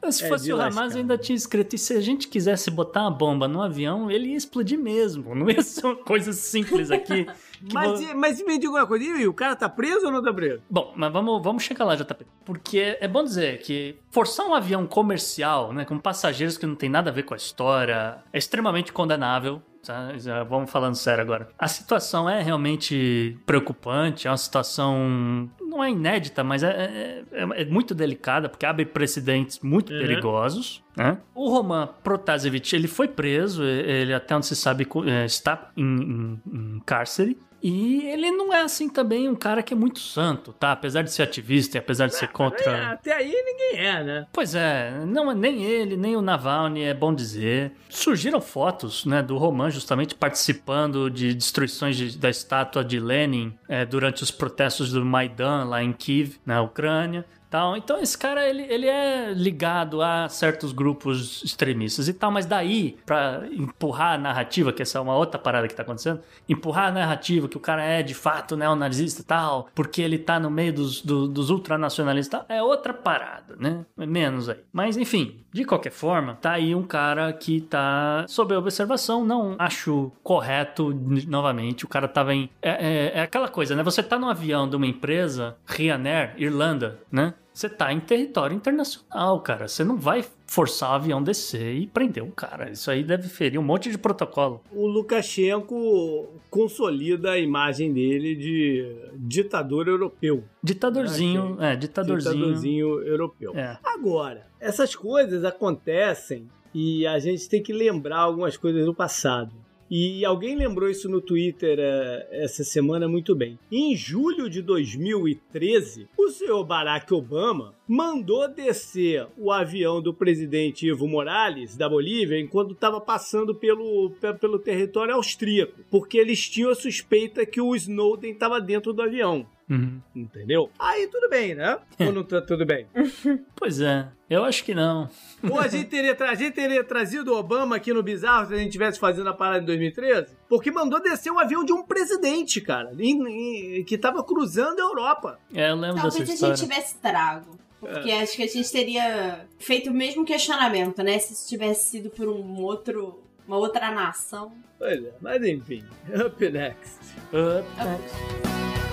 [0.00, 1.74] É, se é, fosse o Hamas, eu ainda tinha escrito.
[1.74, 5.34] E se a gente quisesse botar uma bomba no avião, ele ia explodir mesmo.
[5.34, 7.26] Não ia ser uma coisa simples aqui.
[7.72, 10.62] mas, mas me diga uma coisa, e o cara tá preso ou não tá preso?
[10.68, 12.26] Bom, mas vamos, vamos chegar lá, JP.
[12.44, 16.88] Porque é bom dizer que forçar um avião comercial, né, com passageiros que não tem
[16.88, 19.62] nada a ver com a história, é extremamente condenável.
[19.84, 20.08] Tá?
[20.48, 21.48] Vamos falando sério agora.
[21.58, 27.62] A situação é realmente preocupante, é uma situação não é inédita, mas é, é, é,
[27.62, 30.00] é muito delicada, porque abre precedentes muito uhum.
[30.00, 30.82] perigosos.
[30.96, 31.18] Né?
[31.34, 36.40] O Roman Protasevich, ele foi preso, ele até onde se sabe é, está em, em,
[36.52, 37.38] em cárcere.
[37.62, 40.72] E ele não é assim também um cara que é muito santo, tá?
[40.72, 42.70] Apesar de ser ativista e apesar de ser contra.
[42.70, 44.26] É, até aí ninguém é, né?
[44.32, 47.72] Pois é, não nem ele, nem o Navalny, é bom dizer.
[47.88, 53.84] Surgiram fotos, né, do Roman justamente participando de destruições de, da estátua de Lenin é,
[53.84, 57.24] durante os protestos do Maidan lá em Kiev, na Ucrânia.
[57.50, 57.76] Tal.
[57.76, 62.98] Então esse cara ele, ele é ligado a certos grupos extremistas e tal, mas daí
[63.06, 66.92] para empurrar a narrativa, que essa é uma outra parada que tá acontecendo, empurrar a
[66.92, 70.72] narrativa que o cara é de fato neonazista e tal, porque ele tá no meio
[70.72, 73.84] dos, do, dos ultranacionalistas, é outra parada, né?
[73.96, 74.58] Menos aí.
[74.72, 80.12] Mas enfim, de qualquer forma, tá aí um cara que tá sob observação, não acho
[80.22, 80.92] correto
[81.26, 82.50] novamente, o cara tava em...
[82.60, 83.82] É, é, é aquela coisa, né?
[83.82, 87.32] Você tá no avião de uma empresa, Ryanair, Irlanda, né?
[87.58, 89.66] Você tá em território internacional, cara.
[89.66, 92.70] Você não vai forçar o avião descer e prender um cara.
[92.70, 94.60] Isso aí deve ferir um monte de protocolo.
[94.70, 100.44] O Lukashenko consolida a imagem dele de ditador europeu.
[100.62, 101.72] Ditadorzinho, né?
[101.72, 102.34] é, ditadorzinho.
[102.36, 103.52] Ditadorzinho europeu.
[103.56, 103.76] É.
[103.82, 109.52] Agora, essas coisas acontecem e a gente tem que lembrar algumas coisas do passado.
[109.90, 113.58] E alguém lembrou isso no Twitter uh, essa semana muito bem.
[113.72, 121.08] Em julho de 2013, o senhor Barack Obama mandou descer o avião do presidente Evo
[121.08, 124.10] Morales da Bolívia enquanto estava passando pelo,
[124.40, 129.46] pelo território austríaco, porque eles tinham a suspeita que o Snowden estava dentro do avião.
[129.70, 130.00] Uhum.
[130.14, 130.70] Entendeu?
[130.78, 131.78] Aí tudo bem, né?
[132.00, 132.86] Ou não tá tudo bem?
[133.54, 135.10] pois é, eu acho que não.
[135.48, 138.58] Ou a gente, teria a gente teria trazido o Obama aqui no Bizarro se a
[138.58, 140.36] gente tivesse fazendo a parada em 2013?
[140.48, 144.82] Porque mandou descer um avião de um presidente, cara, em, em, que tava cruzando a
[144.82, 145.38] Europa.
[145.54, 146.54] É, eu lembro Talvez dessa história.
[146.54, 147.58] a gente tivesse trago.
[147.78, 148.22] Porque é.
[148.22, 151.18] acho que a gente teria feito o mesmo questionamento, né?
[151.18, 154.52] Se isso tivesse sido por um outro, uma outra nação.
[154.78, 155.84] Pois é, mas enfim.
[156.26, 156.98] Up next.
[157.32, 158.48] Up next.
[158.74, 158.87] Up.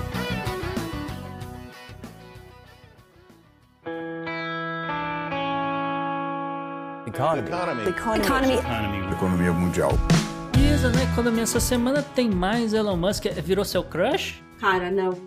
[7.15, 7.49] Economy.
[7.87, 9.13] Economy.
[9.13, 9.91] Economia mundial.
[10.59, 13.27] Isa, na economia essa semana tem mais Elon Musk.
[13.41, 14.43] Virou seu crush?
[14.59, 15.17] Cara, não.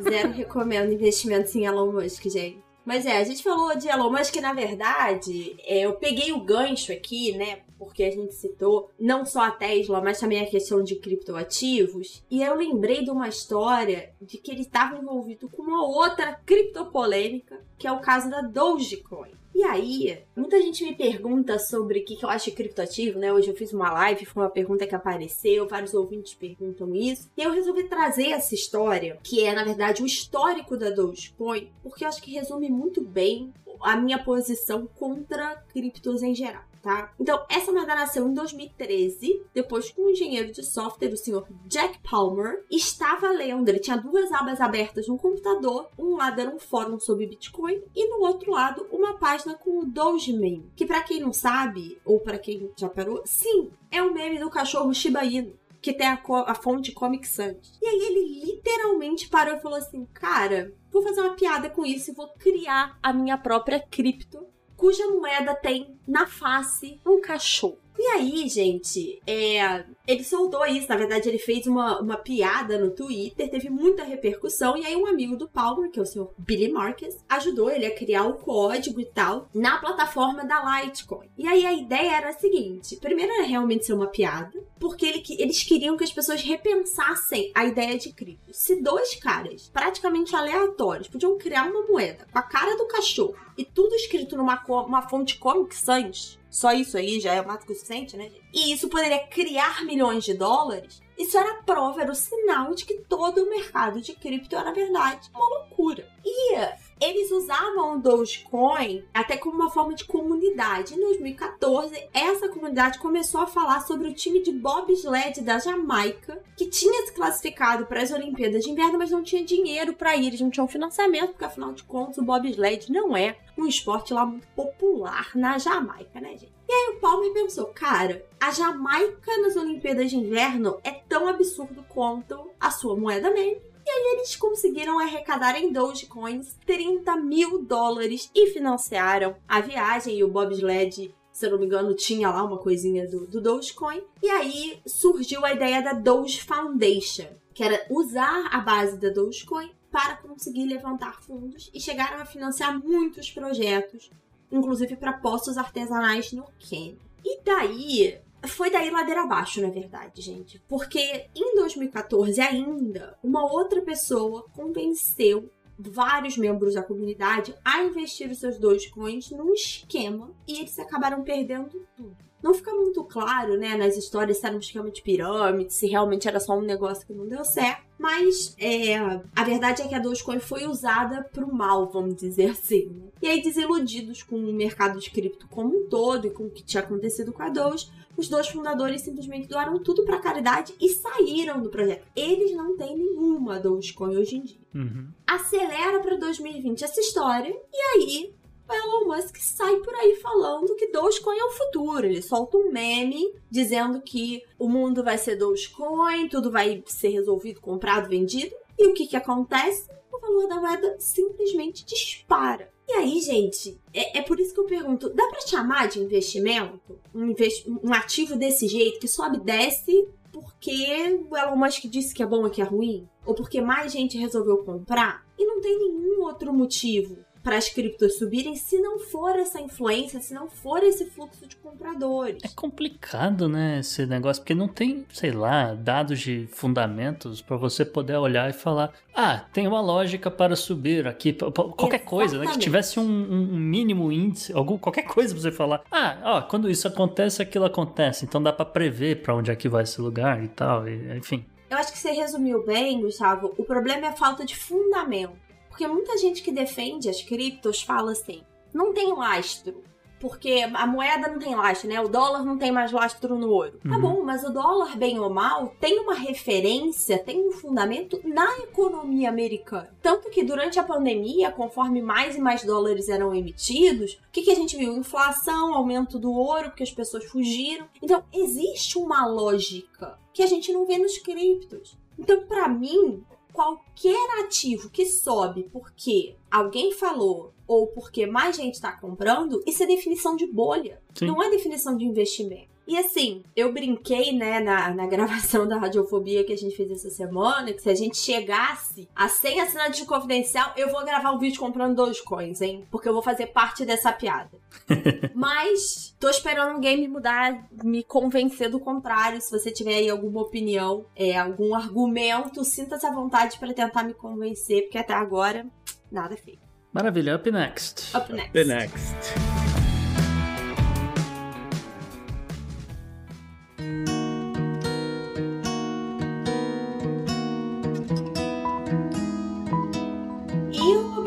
[0.00, 2.64] Zero recomendo investimentos em Elon Musk, gente.
[2.82, 6.92] Mas é, a gente falou de Elon Musk, na verdade, é, eu peguei o gancho
[6.92, 7.58] aqui, né?
[7.78, 12.24] Porque a gente citou não só a Tesla, mas também a questão de criptoativos.
[12.30, 17.60] E eu lembrei de uma história de que ele estava envolvido com uma outra criptopolêmica,
[17.76, 19.36] que é o caso da Dogecoin.
[19.58, 23.32] E aí, muita gente me pergunta sobre o que, que eu acho de criptoativo, né?
[23.32, 27.28] Hoje eu fiz uma live, foi uma pergunta que apareceu, vários ouvintes perguntam isso.
[27.36, 32.04] E eu resolvi trazer essa história, que é, na verdade, o histórico da Dogecoin, porque
[32.04, 37.12] eu acho que resume muito bem a minha posição contra criptos em geral tá?
[37.20, 41.98] Então, essa moeda nasceu em 2013, depois que um engenheiro de software, o senhor Jack
[41.98, 46.98] Palmer, estava lendo, ele tinha duas abas abertas no computador, um lado era um fórum
[46.98, 51.30] sobre Bitcoin e no outro lado uma página com o Dogeman, que para quem não
[51.30, 55.92] sabe, ou para quem já parou, sim, é o meme do cachorro Shiba Inu que
[55.92, 57.78] tem a, a, fonte Comic Sans.
[57.80, 62.10] E aí ele literalmente parou e falou assim: Cara, vou fazer uma piada com isso
[62.10, 64.44] e vou criar a minha própria cripto
[64.78, 67.87] cuja moeda tem na face um cachorro.
[67.98, 70.88] E aí, gente, é, ele soltou isso.
[70.88, 74.76] Na verdade, ele fez uma, uma piada no Twitter, teve muita repercussão.
[74.76, 77.94] E aí, um amigo do Palmer, que é o senhor Billy Marques, ajudou ele a
[77.94, 81.28] criar o código e tal na plataforma da Litecoin.
[81.36, 85.22] E aí, a ideia era a seguinte: primeiro, era realmente ser uma piada, porque ele,
[85.36, 88.52] eles queriam que as pessoas repensassem a ideia de cripto.
[88.52, 93.64] Se dois caras praticamente aleatórios podiam criar uma moeda com a cara do cachorro e
[93.64, 97.74] tudo escrito numa uma fonte Comic Sans só isso aí já é mais que o
[97.74, 98.30] suficiente, né?
[98.52, 101.02] E isso poderia criar milhões de dólares.
[101.18, 104.72] Isso era prova, era o sinal de que todo o mercado de cripto era, na
[104.72, 106.08] verdade, uma loucura.
[106.24, 106.54] E
[107.00, 110.94] eles usavam o Dogecoin até como uma forma de comunidade.
[110.94, 116.66] Em 2014, essa comunidade começou a falar sobre o time de bobsled da Jamaica, que
[116.66, 120.40] tinha se classificado para as Olimpíadas de Inverno, mas não tinha dinheiro para ir, eles
[120.40, 124.46] não tinham financiamento, porque afinal de contas o bobsled não é um esporte lá muito
[124.48, 126.52] popular na Jamaica, né, gente?
[126.68, 131.82] E aí o Palmer pensou, cara, a Jamaica nas Olimpíadas de Inverno é tão absurdo
[131.88, 133.60] quanto a sua moeda meme.
[133.88, 140.22] E aí eles conseguiram arrecadar em Dogecoins 30 mil dólares e financiaram a viagem e
[140.22, 144.02] o bobsled se eu não me engano, tinha lá uma coisinha do, do Dogecoin.
[144.20, 149.70] E aí surgiu a ideia da Doge Foundation, que era usar a base da Dogecoin
[149.88, 154.10] para conseguir levantar fundos e chegaram a financiar muitos projetos,
[154.50, 156.98] inclusive para postos artesanais no Quênia.
[157.24, 160.62] E daí foi daí ladeira abaixo, na verdade, gente.
[160.68, 168.38] Porque em 2014 ainda, uma outra pessoa convenceu vários membros da comunidade a investir os
[168.38, 172.16] seus dois coins num esquema e eles acabaram perdendo tudo.
[172.42, 176.28] Não fica muito claro, né, nas histórias se era um esquema de pirâmide, se realmente
[176.28, 177.82] era só um negócio que não deu certo.
[177.98, 178.96] Mas é,
[179.34, 182.86] a verdade é que a Dogecoin foi usada pro mal, vamos dizer assim.
[182.86, 183.08] Né?
[183.20, 186.62] E aí, desiludidos com o mercado de cripto como um todo e com o que
[186.62, 191.62] tinha acontecido com a Doge, os dois fundadores simplesmente doaram tudo para caridade e saíram
[191.62, 192.04] do projeto.
[192.16, 194.58] Eles não têm nenhuma Dogecoin hoje em dia.
[194.74, 195.08] Uhum.
[195.24, 198.34] Acelera para 2020 essa história e aí
[198.68, 202.06] o Elon Musk sai por aí falando que Dogecoin é o futuro.
[202.06, 207.60] Ele solta um meme dizendo que o mundo vai ser Dogecoin, tudo vai ser resolvido,
[207.60, 208.54] comprado, vendido.
[208.76, 209.88] E o que que acontece?
[210.12, 212.68] O valor da moeda simplesmente dispara.
[212.88, 216.98] E aí, gente, é, é, por isso que eu pergunto: dá para chamar de investimento
[217.14, 222.14] um, investi um ativo desse jeito que sobe e desce porque o Elon Musk disse
[222.14, 223.08] que é bom e que é ruim?
[223.26, 225.26] Ou porque mais gente resolveu comprar?
[225.38, 230.20] E não tem nenhum outro motivo para as criptos subirem se não for essa influência,
[230.20, 232.42] se não for esse fluxo de compradores.
[232.44, 237.84] É complicado, né, esse negócio, porque não tem, sei lá, dados de fundamentos para você
[237.84, 242.04] poder olhar e falar: ah, tem uma lógica para subir aqui, qualquer Exatamente.
[242.04, 246.18] coisa, né, que tivesse um, um, mínimo índice, algum, qualquer coisa pra você falar: ah,
[246.24, 249.84] ó, quando isso acontece, aquilo acontece, então dá para prever para onde é que vai
[249.84, 251.44] esse lugar e tal, e, enfim.
[251.70, 253.52] Eu acho que você resumiu bem, Gustavo.
[253.58, 255.47] O problema é a falta de fundamento.
[255.78, 258.42] Porque muita gente que defende as criptos fala assim:
[258.74, 259.84] não tem lastro.
[260.18, 262.00] Porque a moeda não tem lastro, né?
[262.00, 263.78] O dólar não tem mais lastro no ouro.
[263.78, 263.90] Tá uhum.
[263.92, 268.58] Tá bom, mas o dólar, bem ou mal, tem uma referência, tem um fundamento na
[268.58, 269.96] economia americana.
[270.02, 274.50] Tanto que durante a pandemia, conforme mais e mais dólares eram emitidos, o que, que
[274.50, 274.96] a gente viu?
[274.96, 277.86] Inflação, aumento do ouro, porque as pessoas fugiram.
[278.02, 281.96] Então, existe uma lógica que a gente não vê nos criptos.
[282.18, 283.22] Então, para mim,
[283.52, 289.86] qualquer ativo que sobe porque alguém falou ou porque mais gente está comprando, isso é
[289.86, 291.02] definição de bolha.
[291.14, 291.26] Sim.
[291.26, 292.77] Não é definição de investimento.
[292.88, 297.10] E assim, eu brinquei, né, na, na gravação da Radiofobia que a gente fez essa
[297.10, 301.38] semana, que se a gente chegasse a 100 assinantes de confidencial, eu vou gravar um
[301.38, 302.86] vídeo comprando Dogecoins, hein?
[302.90, 304.50] Porque eu vou fazer parte dessa piada.
[305.34, 309.38] Mas tô esperando alguém me mudar, me convencer do contrário.
[309.42, 314.14] Se você tiver aí alguma opinião, é, algum argumento, sinta-se à vontade para tentar me
[314.14, 315.66] convencer, porque até agora,
[316.10, 316.66] nada feito.
[316.90, 318.16] Maravilha, up next.
[318.16, 318.52] Up next.
[318.52, 319.67] The next.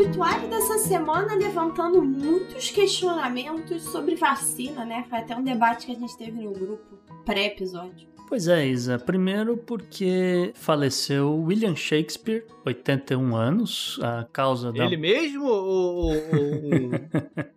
[0.02, 5.06] Obituário dessa semana levantando muitos questionamentos sobre vacina, né?
[5.10, 8.10] Foi até um debate que a gente teve no grupo pré-episódio.
[8.28, 8.98] Pois é, Isa.
[8.98, 14.86] Primeiro porque faleceu William Shakespeare, 81 anos, a causa da...
[14.86, 16.92] Ele mesmo ou, ou- ou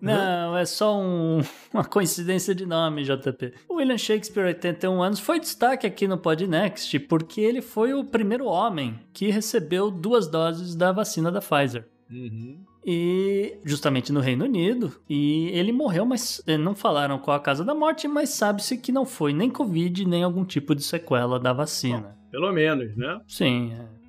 [0.00, 1.40] Não, é só um-
[1.72, 3.52] uma coincidência de nome, JP.
[3.68, 8.46] O William Shakespeare, 81 anos, foi destaque aqui no Podnext porque ele foi o primeiro
[8.46, 11.86] homem que recebeu duas doses da vacina da Pfizer.
[12.10, 12.64] Uhum.
[12.84, 14.92] E justamente no Reino Unido.
[15.08, 18.90] E ele morreu, mas eh, não falaram qual a causa da morte, mas sabe-se que
[18.90, 22.16] não foi nem Covid, nem algum tipo de sequela da vacina.
[22.30, 23.20] Pelo menos, né?
[23.28, 23.72] Sim.
[23.74, 23.99] é.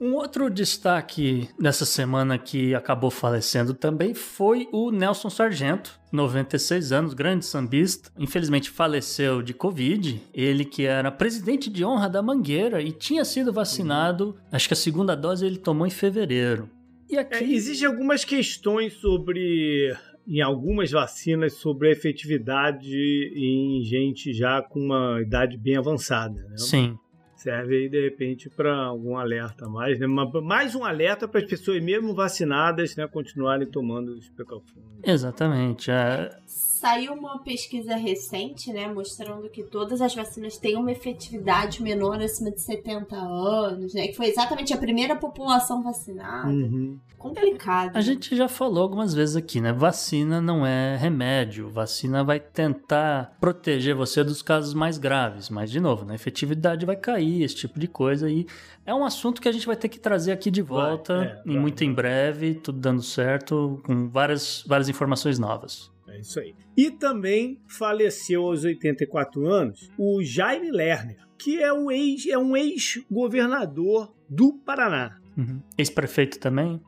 [0.00, 0.04] É.
[0.04, 7.14] Um outro destaque dessa semana que acabou falecendo também foi o Nelson Sargento, 96 anos,
[7.14, 8.10] grande sambista.
[8.18, 10.22] Infelizmente faleceu de Covid.
[10.32, 14.36] Ele que era presidente de honra da Mangueira e tinha sido vacinado.
[14.50, 16.70] Acho que a segunda dose ele tomou em fevereiro.
[17.08, 17.52] E É, aqui.
[17.52, 19.94] Existem algumas questões sobre.
[20.28, 22.94] Em algumas vacinas, sobre a efetividade
[23.34, 26.40] em gente já com uma idade bem avançada.
[26.48, 26.56] Né?
[26.56, 26.96] Sim.
[27.42, 30.06] Serve aí, de repente, para algum alerta mais, né?
[30.06, 34.84] Ma- Mais um alerta para as pessoas, mesmo vacinadas, né, continuarem tomando as precauções.
[35.02, 35.90] Exatamente.
[35.90, 36.36] é.
[36.80, 42.50] Saiu uma pesquisa recente, né, mostrando que todas as vacinas têm uma efetividade menor acima
[42.50, 44.08] de 70 anos, né?
[44.08, 46.48] Que foi exatamente a primeira população vacinada.
[46.48, 46.98] Uhum.
[47.18, 47.94] Complicado.
[47.94, 49.74] A gente já falou algumas vezes aqui, né?
[49.74, 51.68] Vacina não é remédio.
[51.68, 55.50] Vacina vai tentar proteger você dos casos mais graves.
[55.50, 56.12] Mas, de novo, né?
[56.12, 58.30] a efetividade vai cair, esse tipo de coisa.
[58.30, 58.46] E
[58.86, 61.42] é um assunto que a gente vai ter que trazer aqui de Vai, volta, é,
[61.44, 65.90] em vai, muito em breve, tudo dando certo, com várias, várias informações novas.
[66.10, 66.54] É isso aí.
[66.76, 72.56] E também faleceu aos 84 anos o Jaime Lerner, que é, o ex, é um
[72.56, 75.18] ex-governador do Paraná.
[75.36, 75.60] Uhum.
[75.78, 76.80] Ex-prefeito também?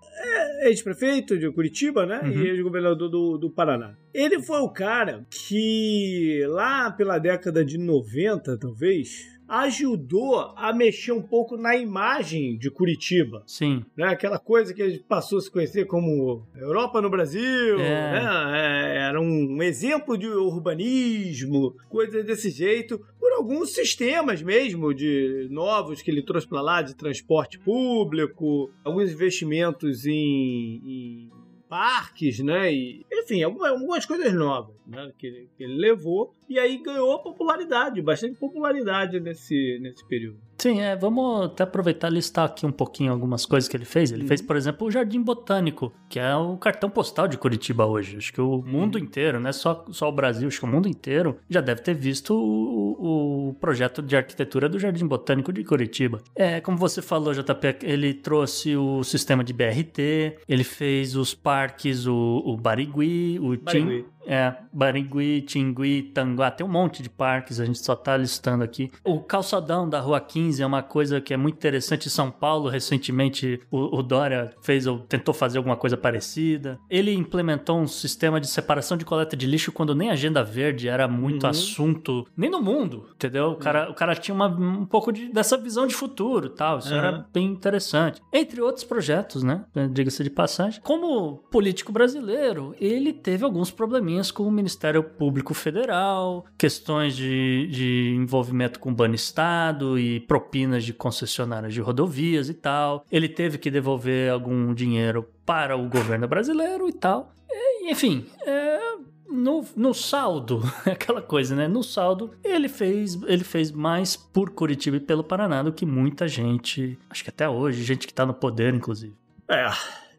[0.63, 2.21] ex-prefeito de Curitiba, né?
[2.23, 2.31] Uhum.
[2.31, 3.95] E ex-governador do, do Paraná.
[4.13, 11.21] Ele foi o cara que, lá pela década de 90, talvez, ajudou a mexer um
[11.21, 13.43] pouco na imagem de Curitiba.
[13.47, 13.85] Sim.
[13.95, 14.07] Né?
[14.07, 18.13] Aquela coisa que a gente passou a se conhecer como Europa no Brasil, É.
[18.13, 18.23] né?
[18.55, 26.01] É, era um exemplo de urbanismo, coisa desse jeito, por alguns sistemas mesmo de novos
[26.01, 31.31] que ele trouxe para lá de transporte público, alguns investimentos em, em
[31.73, 32.71] parques, né?
[32.71, 35.11] E, enfim, algumas, coisas novas né?
[35.17, 40.39] que, que ele levou e aí ganhou popularidade, bastante popularidade nesse, nesse período.
[40.59, 44.13] Sim, é, vamos até aproveitar e listar aqui um pouquinho algumas coisas que ele fez.
[44.13, 44.29] Ele Uhum.
[44.29, 48.17] fez, por exemplo, o Jardim Botânico, que é o cartão postal de Curitiba hoje.
[48.19, 50.89] Acho que o mundo inteiro, não é só, só o Brasil, acho que o mundo
[50.89, 56.21] inteiro já deve ter visto o, o projeto de arquitetura do Jardim Botânico de Curitiba.
[56.37, 62.07] É, como você falou, JP, ele trouxe o sistema de BRT, ele fez os parques,
[62.07, 64.05] o, o Barigui, o Tim, Barigui.
[64.27, 68.91] É, Barigui, Tingui, Tanguá, tem um monte de parques, a gente só tá listando aqui.
[69.05, 72.69] O calçadão da Rua 15 é uma coisa que é muito interessante em São Paulo.
[72.69, 76.79] Recentemente, o, o Dória fez ou tentou fazer alguma coisa parecida.
[76.91, 80.89] Ele implementou um sistema de separação de coleta de lixo quando nem a agenda verde
[80.89, 81.51] era muito Uhum.
[81.51, 83.51] assunto, nem no mundo, entendeu?
[83.53, 86.79] O cara, o cara tinha uma- um pouco de, dessa visão de futuro tal.
[86.79, 86.99] Isso Uhum.
[86.99, 88.21] era bem interessante.
[88.33, 89.65] Entre outros projetos, né?
[89.91, 90.81] Diga-se de passagem.
[90.83, 98.15] Como político brasileiro, ele teve alguns probleminhas com o Ministério Público Federal, questões de, de
[98.17, 103.05] envolvimento com o Banestado e propinas de concessionárias de rodovias e tal.
[103.11, 107.33] Ele teve que devolver algum dinheiro para o governo brasileiro e tal.
[107.51, 108.97] E, enfim, é,
[109.29, 111.67] no, no saldo, aquela coisa, né?
[111.67, 116.29] No saldo, ele fez, ele fez mais por Curitiba e pelo Paraná do que muita
[116.29, 119.15] gente, acho que até hoje, gente que tá no poder, inclusive.
[119.49, 119.69] É.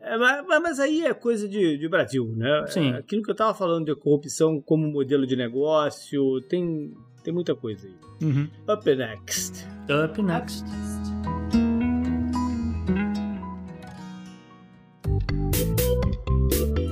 [0.03, 2.65] É, mas, mas, aí é coisa de, de Brasil, né?
[2.67, 2.91] Sim.
[2.91, 6.93] É, aquilo que eu estava falando de corrupção como modelo de negócio, tem,
[7.23, 7.95] tem muita coisa aí.
[8.21, 8.49] Uhum.
[8.67, 9.65] Up next.
[9.89, 10.65] Up next.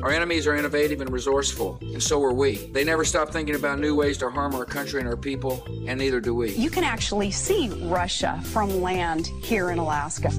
[0.01, 2.55] Our enemies are innovative and resourceful, and so are we.
[2.73, 5.99] They never stop thinking about new ways to harm our country and our people, and
[5.99, 6.53] neither do we.
[6.53, 10.31] You can actually see Russia from land here in Alaska.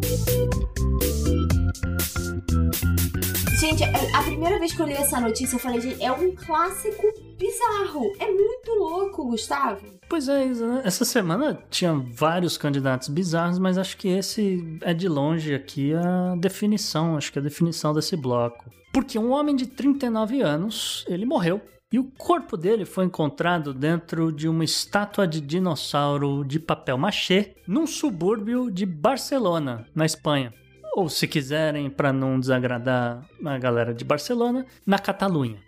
[3.63, 6.35] Gente, é- a primeira vez que eu li essa notícia, eu falei, gente, é um
[6.35, 7.07] clássico
[7.39, 8.13] bizarro.
[8.19, 9.87] É muito louco, Gustavo.
[10.09, 10.83] Pois é, né?
[10.85, 16.35] essa semana tinha vários candidatos bizarros, mas acho que esse é de longe aqui a
[16.35, 18.69] definição, acho que a definição desse bloco.
[18.93, 21.61] Porque um homem de 39 anos, ele morreu.
[21.93, 27.55] E o corpo dele foi encontrado dentro de uma estátua de dinossauro de papel machê
[27.69, 30.53] num subúrbio de Barcelona, na Espanha.
[30.95, 35.59] Ou se quiserem, para não desagradar a galera de Barcelona, na Catalunha.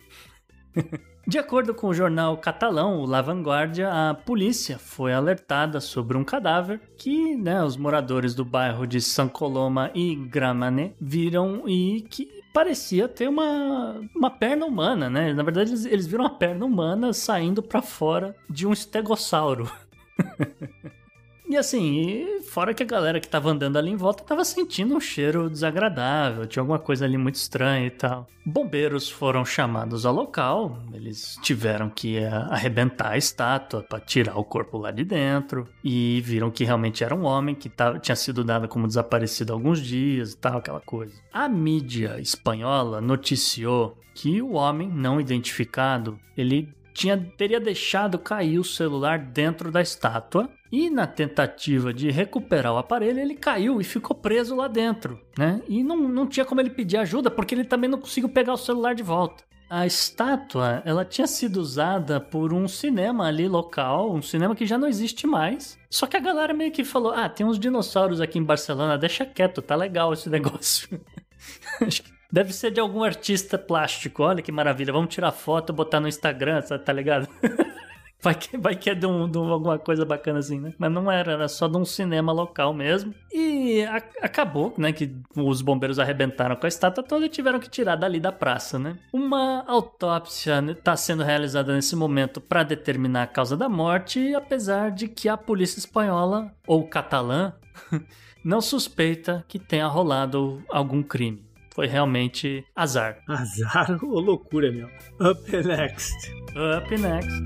[1.27, 6.25] De acordo com o jornal catalão, o La Vanguardia, a polícia foi alertada sobre um
[6.25, 12.29] cadáver que né, os moradores do bairro de San Coloma e Gramenet viram e que
[12.53, 15.33] parecia ter uma, uma perna humana, né?
[15.33, 19.71] Na verdade, eles, eles viram uma perna humana saindo para fora de um estegossauro.
[21.47, 24.97] E assim, e fora que a galera que tava andando ali em volta tava sentindo
[24.97, 28.27] um cheiro desagradável, tinha alguma coisa ali muito estranha e tal.
[28.47, 34.45] Bombeiros foram chamados ao local, eles tiveram que eh, arrebentar a estátua para tirar o
[34.45, 38.43] corpo lá de dentro e viram que realmente era um homem que tava, tinha sido
[38.43, 41.15] dado como desaparecido há alguns dias e tal, aquela coisa.
[41.33, 48.65] A mídia espanhola noticiou que o homem não identificado, ele tinha, teria deixado cair o
[48.65, 54.17] celular dentro da estátua e na tentativa de recuperar o aparelho, ele caiu e ficou
[54.17, 55.61] preso lá dentro, né?
[55.69, 58.57] E não, não tinha como ele pedir ajuda, porque ele também não conseguiu pegar o
[58.57, 59.45] celular de volta.
[59.69, 64.79] A estátua, ela tinha sido usada por um cinema ali local, um cinema que já
[64.79, 65.77] não existe mais.
[65.91, 69.25] Só que a galera meio que falou: "Ah, tem uns dinossauros aqui em Barcelona, deixa
[69.25, 71.01] quieto, tá legal esse negócio".
[71.81, 74.25] Acho que Deve ser de algum artista plástico.
[74.25, 74.93] Olha que maravilha.
[74.93, 77.29] Vamos tirar foto, botar no Instagram, tá ligado?
[78.21, 80.73] Vai que, vai que é de, um, de alguma coisa bacana assim, né?
[80.79, 83.15] Mas não era, era só de um cinema local mesmo.
[83.31, 84.95] E a, acabou, né?
[84.95, 88.79] Que os bombeiros arrebentaram com a estátua toda e tiveram que tirar dali da praça,
[88.79, 88.97] né?
[89.13, 95.07] Uma autópsia está sendo realizada nesse momento para determinar a causa da morte, apesar de
[95.07, 97.53] que a polícia espanhola, ou catalã,
[98.43, 101.45] não suspeita que tenha rolado algum crime.
[101.75, 103.19] Foi realmente azar.
[103.29, 104.89] Azar ou loucura, meu.
[105.21, 106.15] Up next.
[106.55, 107.45] Up next.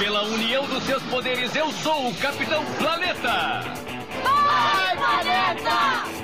[0.00, 3.60] Pela união dos seus poderes, eu sou o Capitão Planeta!
[4.22, 6.16] Vai, Planeta!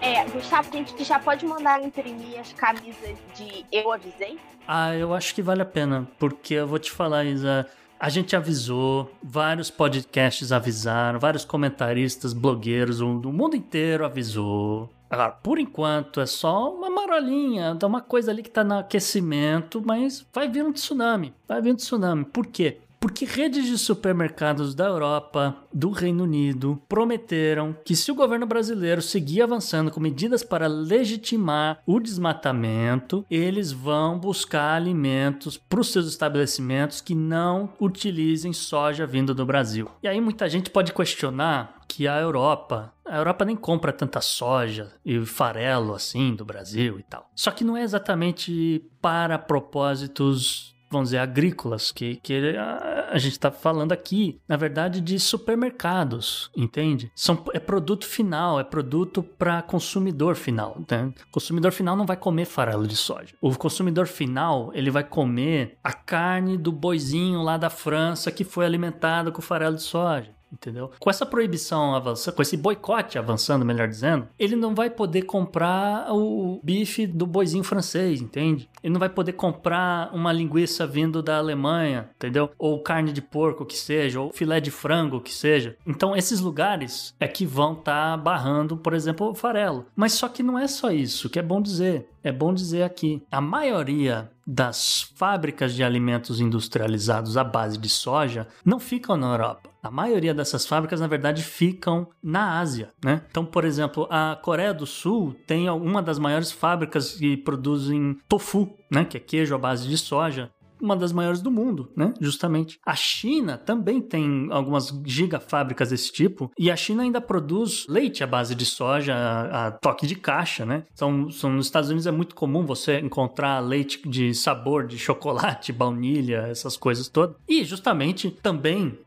[0.00, 4.38] É, Gustavo, a gente já pode mandar imprimir as camisas de Eu Avisei?
[4.66, 7.68] Ah, eu acho que vale a pena, porque eu vou te falar, Isa.
[7.98, 14.90] A gente avisou, vários podcasts avisaram, vários comentaristas, blogueiros, o mundo inteiro avisou.
[15.08, 19.82] Agora, por enquanto, é só uma marolinha, dá uma coisa ali que tá no aquecimento,
[19.84, 21.32] mas vai vir um tsunami.
[21.48, 22.24] Vai vir um tsunami.
[22.24, 22.80] Por quê?
[23.06, 29.00] Porque redes de supermercados da Europa, do Reino Unido, prometeram que se o governo brasileiro
[29.00, 36.08] seguir avançando com medidas para legitimar o desmatamento, eles vão buscar alimentos para os seus
[36.08, 39.88] estabelecimentos que não utilizem soja vinda do Brasil.
[40.02, 44.92] E aí muita gente pode questionar que a Europa, a Europa nem compra tanta soja
[45.04, 47.30] e farelo assim do Brasil e tal.
[47.36, 53.32] Só que não é exatamente para propósitos vamos dizer, agrícolas, que, que a, a gente
[53.32, 57.10] está falando aqui, na verdade, de supermercados, entende?
[57.14, 60.80] São, é produto final, é produto para consumidor final.
[60.90, 61.12] Né?
[61.28, 63.34] O consumidor final não vai comer farelo de soja.
[63.40, 68.64] O consumidor final, ele vai comer a carne do boizinho lá da França que foi
[68.64, 70.90] alimentado com farelo de soja entendeu?
[70.98, 76.12] Com essa proibição avançando, com esse boicote avançando, melhor dizendo, ele não vai poder comprar
[76.12, 78.68] o bife do boizinho francês, entende?
[78.82, 82.50] Ele não vai poder comprar uma linguiça vindo da Alemanha, entendeu?
[82.58, 85.76] Ou carne de porco que seja, ou filé de frango que seja.
[85.86, 89.86] Então, esses lugares é que vão estar tá barrando, por exemplo, o farelo.
[89.94, 92.08] Mas só que não é só isso, que é bom dizer.
[92.22, 98.46] É bom dizer aqui, a maioria das fábricas de alimentos industrializados à base de soja
[98.64, 99.70] não ficam na Europa.
[99.82, 103.22] A maioria dessas fábricas, na verdade, ficam na Ásia, né?
[103.30, 108.76] Então, por exemplo, a Coreia do Sul tem uma das maiores fábricas que produzem tofu,
[108.90, 109.04] né?
[109.04, 110.50] Que é queijo à base de soja.
[110.80, 112.12] Uma das maiores do mundo, né?
[112.20, 112.78] Justamente.
[112.84, 118.26] A China também tem algumas gigafábricas desse tipo, e a China ainda produz leite à
[118.26, 120.84] base de soja a, a toque de caixa, né?
[120.94, 125.72] São, são, nos Estados Unidos é muito comum você encontrar leite de sabor de chocolate,
[125.72, 127.36] baunilha, essas coisas todas.
[127.48, 128.98] E justamente também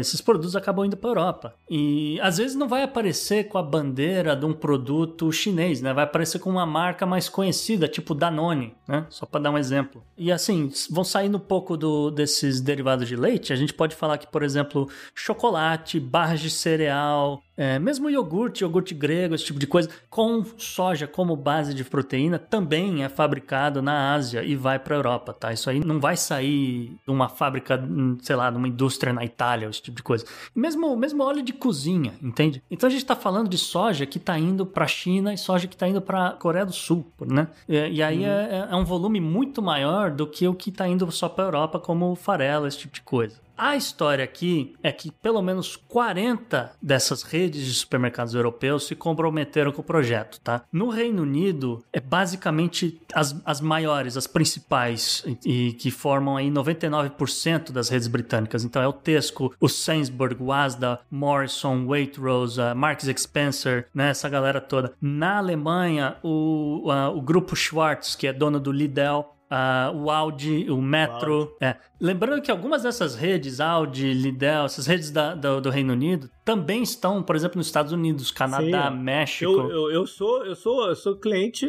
[0.00, 1.54] esses produtos acabam indo para a Europa.
[1.70, 5.92] E às vezes não vai aparecer com a bandeira de um produto chinês, né?
[5.92, 9.06] Vai aparecer com uma marca mais conhecida, tipo Danone, né?
[9.08, 10.02] Só para dar um exemplo.
[10.16, 14.18] E assim, vão saindo um pouco do, desses derivados de leite, a gente pode falar
[14.18, 19.66] que, por exemplo, chocolate, barras de cereal, é, mesmo iogurte, iogurte grego, esse tipo de
[19.66, 24.94] coisa, com soja como base de proteína, também é fabricado na Ásia e vai para
[24.94, 25.52] a Europa, tá?
[25.52, 29.24] Isso aí não vai sair de uma fábrica, hum, sei lá, de uma indústria na
[29.24, 30.24] Itália, esse tipo de coisa.
[30.54, 32.62] Mesmo, mesmo óleo de cozinha, entende?
[32.70, 35.66] Então a gente está falando de soja que está indo para a China e soja
[35.66, 37.48] que está indo para a Coreia do Sul, né?
[37.68, 38.24] E, e aí uhum.
[38.24, 41.48] é, é um volume muito maior do que o que está indo só para a
[41.48, 43.47] Europa, como farela, esse tipo de coisa.
[43.58, 49.72] A história aqui é que pelo menos 40 dessas redes de supermercados europeus se comprometeram
[49.72, 50.62] com o projeto, tá?
[50.72, 56.48] No Reino Unido, é basicamente as, as maiores, as principais, e, e que formam aí
[56.48, 58.62] 99% das redes britânicas.
[58.62, 64.10] Então é o Tesco, o Sainsbury, o Asda, Morrison, Waitrose, a Marks Spencer, né?
[64.10, 64.92] Essa galera toda.
[65.00, 70.80] Na Alemanha, o, o grupo Schwartz, que é dono do Lidl, Uh, o Audi, o
[70.80, 71.56] Metro.
[71.58, 71.76] É.
[71.98, 76.82] Lembrando que algumas dessas redes, Audi, Lidl, essas redes da, do, do, Reino Unido, também
[76.82, 78.98] estão, por exemplo, nos Estados Unidos, Canadá, Sim.
[78.98, 79.50] México.
[79.50, 81.66] Eu, eu, eu, sou, eu, sou, eu sou cliente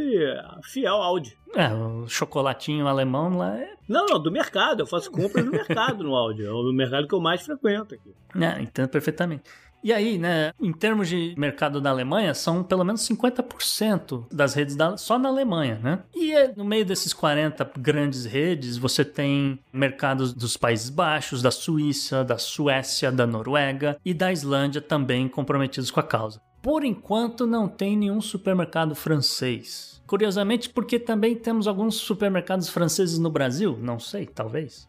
[0.61, 1.37] fiel Audi.
[1.55, 3.73] É, o chocolatinho alemão lá é.
[3.87, 4.81] Não, não, do mercado.
[4.81, 6.45] Eu faço compras no mercado no Audi.
[6.45, 8.13] É o mercado que eu mais frequento aqui.
[8.39, 9.43] É, entendo perfeitamente.
[9.83, 14.75] E aí, né, em termos de mercado da Alemanha, são pelo menos 50% das redes
[14.75, 15.99] da, só na Alemanha, né?
[16.13, 21.51] E é, no meio desses 40 grandes redes, você tem mercados dos Países Baixos, da
[21.51, 26.41] Suíça, da Suécia, da Noruega e da Islândia também comprometidos com a causa.
[26.61, 30.01] Por enquanto, não tem nenhum supermercado francês.
[30.05, 33.77] Curiosamente, porque também temos alguns supermercados franceses no Brasil?
[33.79, 34.88] Não sei, talvez.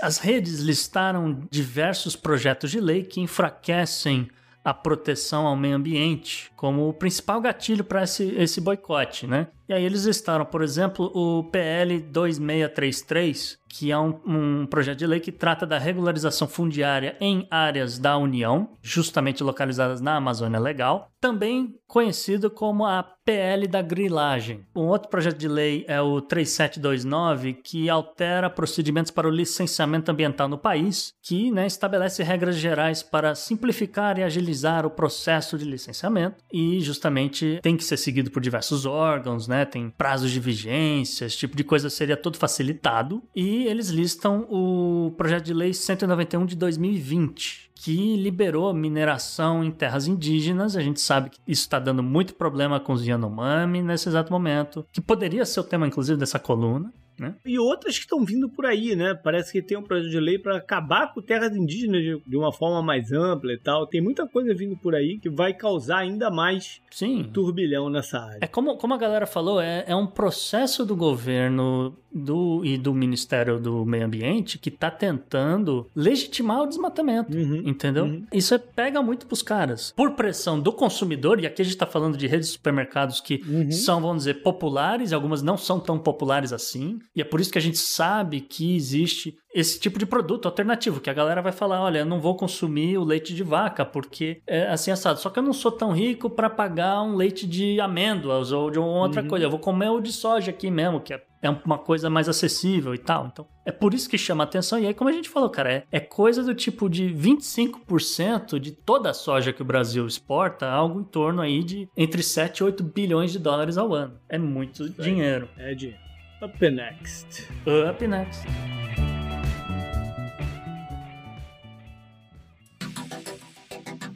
[0.00, 4.28] As redes listaram diversos projetos de lei que enfraquecem
[4.64, 9.48] a proteção ao meio ambiente como o principal gatilho para esse, esse boicote, né?
[9.70, 15.06] E aí eles listaram, por exemplo, o PL 2633, que é um, um, projeto de
[15.06, 21.08] lei que trata da regularização fundiária em áreas da União, justamente localizadas na Amazônia Legal,
[21.20, 24.66] também conhecido como a PL da grilagem.
[24.74, 30.48] Um outro projeto de lei é o 3729, que altera procedimentos para o licenciamento ambiental
[30.48, 36.42] no país, que né, estabelece regras gerais para simplificar e agilizar o processo de licenciamento
[36.52, 39.59] e justamente tem que ser seguido por diversos órgãos, né?
[39.64, 43.22] Tem prazos de vigência, esse tipo de coisa seria todo facilitado.
[43.34, 50.06] E eles listam o projeto de lei 191 de 2020, que liberou mineração em terras
[50.06, 50.76] indígenas.
[50.76, 54.86] A gente sabe que isso está dando muito problema com os Yanomami nesse exato momento,
[54.92, 56.92] que poderia ser o tema, inclusive, dessa coluna.
[57.20, 57.34] Né?
[57.44, 59.14] E outras que estão vindo por aí, né?
[59.14, 62.82] Parece que tem um projeto de lei para acabar com terras indígenas de, uma forma
[62.82, 63.86] mais ampla e tal.
[63.86, 67.24] Tem muita coisa vindo por aí que vai causar ainda mais Sim.
[67.24, 68.38] turbilhão nessa área.
[68.40, 72.92] É como, como a galera falou, é, é um processo do governo do, e do
[72.92, 78.04] Ministério do Meio Ambiente que está tentando legitimar o desmatamento, uhum, entendeu?
[78.04, 78.26] Uhum.
[78.32, 79.92] Isso é, pega muito pros caras.
[79.96, 83.42] Por pressão do consumidor, e aqui a gente está falando de redes de supermercados que
[83.46, 83.70] uhum.
[83.70, 87.58] são, vamos dizer, populares, algumas não são tão populares assim, e é por isso que
[87.58, 91.82] a gente sabe que existe esse tipo de produto alternativo, que a galera vai falar,
[91.82, 95.18] olha, eu não vou consumir o leite de vaca, porque é assim assado.
[95.18, 98.78] Só que eu não sou tão rico para pagar um leite de amêndoas ou de
[98.78, 99.28] outra uhum.
[99.28, 99.46] coisa.
[99.46, 102.94] Eu vou comer o de soja aqui mesmo, que é, é uma coisa mais acessível
[102.94, 103.26] e tal.
[103.26, 104.78] Então, é por isso que chama atenção.
[104.78, 108.72] E aí, como a gente falou, cara, é, é coisa do tipo de 25% de
[108.72, 112.64] toda a soja que o Brasil exporta, algo em torno aí de entre 7 e
[112.64, 114.18] 8 bilhões de dólares ao ano.
[114.28, 115.48] É muito dinheiro.
[115.56, 116.00] É dinheiro.
[116.42, 117.48] Up next.
[117.90, 118.46] Up next.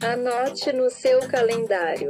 [0.01, 2.09] Anote no seu calendário.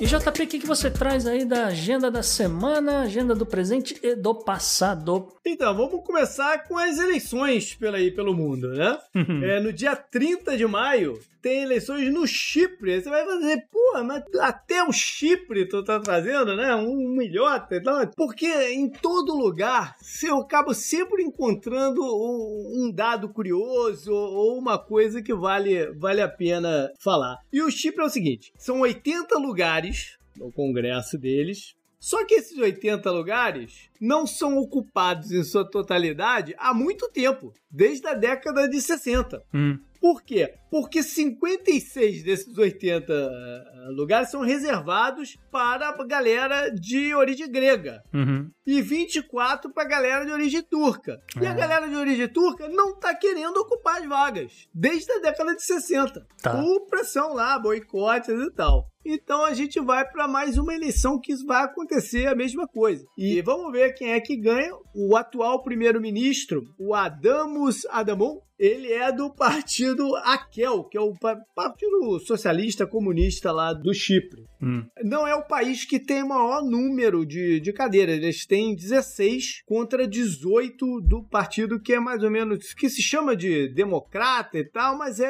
[0.00, 3.96] E JP, o que, que você traz aí da agenda da semana, agenda do presente
[4.02, 5.28] e do passado?
[5.46, 8.98] Então, vamos começar com as eleições pela, aí, pelo mundo, né?
[9.14, 9.42] Uhum.
[9.44, 13.02] é, no dia 30 de maio, tem eleições no Chipre.
[13.02, 16.74] Você vai fazer, pô, mas até o Chipre tu tá trazendo, né?
[16.74, 18.06] Um milhota e tal.
[18.16, 25.34] Porque em todo lugar eu acabo sempre encontrando um, dado curioso ou uma coisa que
[25.34, 27.36] vale, vale a pena falar.
[27.52, 32.56] E o Chipre é o seguinte: são 80 lugares no congresso deles Só que esses
[32.56, 38.80] 80 lugares não são ocupados em sua totalidade há muito tempo, desde a década de
[38.80, 39.42] 60.
[39.52, 39.78] Hum.
[40.04, 40.52] Por quê?
[40.70, 48.02] Porque 56 desses 80 uh, lugares são reservados para a galera de origem grega.
[48.12, 48.50] Uhum.
[48.66, 51.18] E 24 para a galera de origem turca.
[51.40, 51.54] E a É.
[51.54, 54.68] galera de origem turca não tá querendo ocupar as vagas.
[54.74, 56.26] Desde a década de 60.
[56.42, 56.50] Tá.
[56.50, 58.90] Por pressão lá, boicotes e tal.
[59.06, 63.04] Então a gente vai para mais uma eleição que vai acontecer a mesma coisa.
[63.16, 64.72] E vamos ver quem é que ganha.
[64.94, 71.38] O atual primeiro-ministro, o Adamus Adamou, ele é do partido AKEL, que é o pa-
[71.54, 74.44] Partido Socialista Comunista lá do Chipre.
[74.62, 74.84] Hum.
[75.02, 78.16] Não é o país que tem o maior número de, de cadeiras.
[78.16, 83.36] Eles têm 16 contra 18 do partido que é mais ou menos que se chama
[83.36, 85.26] de democrata e tal, mas é,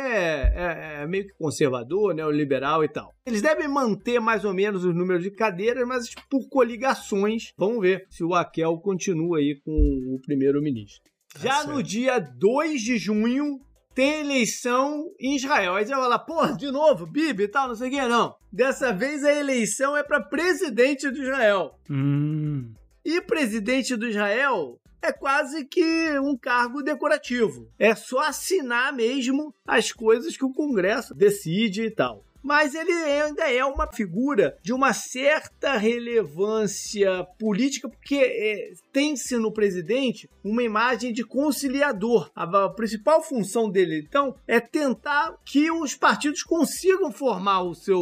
[0.55, 3.13] é- é meio que conservador, né, o liberal e tal.
[3.27, 7.53] Eles devem manter mais ou menos os números de cadeiras, mas por coligações.
[7.57, 11.14] Vamos ver se o Akel continua aí com o primeiro-ministro.
[11.39, 11.71] Já certo.
[11.71, 13.61] no dia 2 de junho,
[13.95, 15.75] tem eleição em Israel.
[15.75, 18.35] Aí você vai falar, pô, de novo, Bibi e tal, não sei o que, não.
[18.53, 21.79] Dessa vez a eleição é para presidente de Israel.
[21.89, 22.73] Hum.
[23.05, 27.69] E presidente do Israel é quase que um cargo decorativo.
[27.79, 32.25] É só assinar mesmo as coisas que o Congresso decide e tal.
[32.45, 39.53] Mas ele ainda é uma figura de uma certa relevância política, porque é, tem-se no
[39.53, 42.31] presidente uma imagem de conciliador.
[42.35, 48.01] A, a principal função dele, então, é tentar que os partidos consigam formar o seu,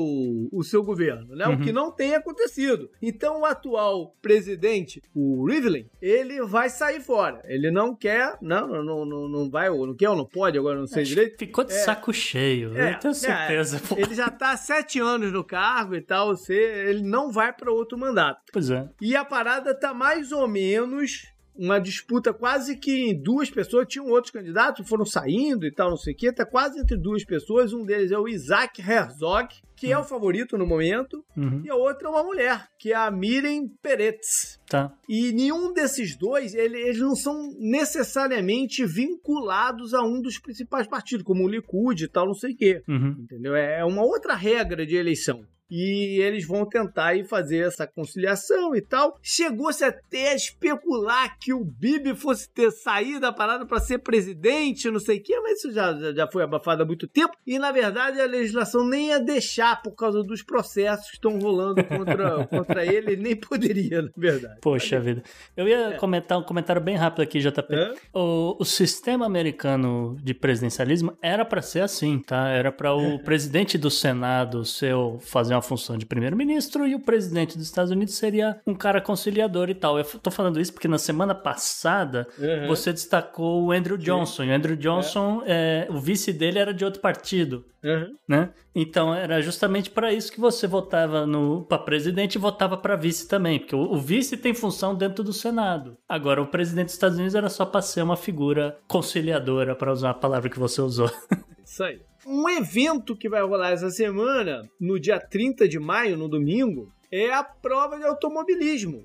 [0.52, 1.46] o seu governo, né?
[1.46, 1.54] Uhum.
[1.54, 2.90] O que não tem acontecido.
[3.00, 7.40] Então, o atual presidente, o Rivlin, ele vai sair fora.
[7.44, 10.78] Ele não quer, não, não, não, não vai, ou não quer ou não pode, agora
[10.78, 11.38] não sei Acho direito.
[11.38, 11.78] Ficou de É.
[11.84, 13.80] saco cheio, É, eu tenho certeza.
[13.96, 16.54] é, ele já tá sete anos no cargo e tal, você,
[16.88, 18.40] ele não vai para outro mandato.
[18.52, 18.88] Pois é.
[19.00, 21.32] E a parada tá mais ou menos
[21.64, 23.86] uma disputa quase que em duas pessoas.
[23.88, 26.32] Tinham outros candidatos, foram saindo e tal, não sei o quê.
[26.32, 27.72] Tá quase entre duas pessoas.
[27.72, 31.24] Um deles é o Isaac Herzog, que é o favorito no momento.
[31.36, 31.62] Uhum.
[31.64, 34.58] E a outra é uma mulher, que é a Miren Peretz.
[34.68, 34.92] Tá.
[35.08, 41.24] E nenhum desses dois, ele- eles não são necessariamente vinculados a um dos principais partidos,
[41.24, 42.82] como o Likud e tal, não sei o quê.
[42.88, 43.16] Uhum.
[43.20, 43.54] Entendeu?
[43.54, 45.44] É uma outra regra de eleição.
[45.74, 49.18] E eles vão tentar aí fazer essa conciliação e tal.
[49.22, 54.90] Chegou-se até a especular que o Bibi fosse ter saído da parada para ser presidente,
[54.90, 57.34] não sei o quê, mas isso já, já, foi abafado há muito tempo.
[57.46, 61.82] E na verdade a legislação nem ia deixar por causa dos processos que estão rolando
[61.84, 63.16] contra, contra ele.
[63.16, 64.58] Nem poderia, na verdade.
[64.60, 65.22] Poxa vida.
[65.56, 65.96] Eu ia É.
[65.96, 67.74] comentar um comentário bem rápido aqui, JP.
[67.74, 67.94] Hã?
[68.12, 72.48] O, o sistema americano de presidencialismo era pra ser assim, tá?
[72.48, 77.00] Era pra o presidente do Senado ser o- fazer uma função de primeiro-ministro e o
[77.00, 79.98] presidente dos Estados Unidos seria um cara conciliador e tal.
[79.98, 82.66] Eu tô falando isso porque na semana passada Uhum.
[82.68, 84.44] você destacou o Andrew Johnson.
[84.44, 87.64] E o Andrew Johnson, é, o vice dele era de outro partido.
[87.84, 88.14] Uhum.
[88.28, 88.50] Né?
[88.74, 93.26] Então era justamente para isso que você votava no para presidente e votava para vice
[93.26, 95.96] também, porque o, o vice tem função dentro do Senado.
[96.08, 100.10] Agora o presidente dos Estados Unidos era só para ser uma figura conciliadora, para usar
[100.10, 101.10] a palavra que você usou.
[101.64, 102.00] Isso aí.
[102.26, 107.32] Um evento que vai rolar essa semana, no dia 30 de maio, no domingo, é
[107.32, 109.04] a prova de automobilismo,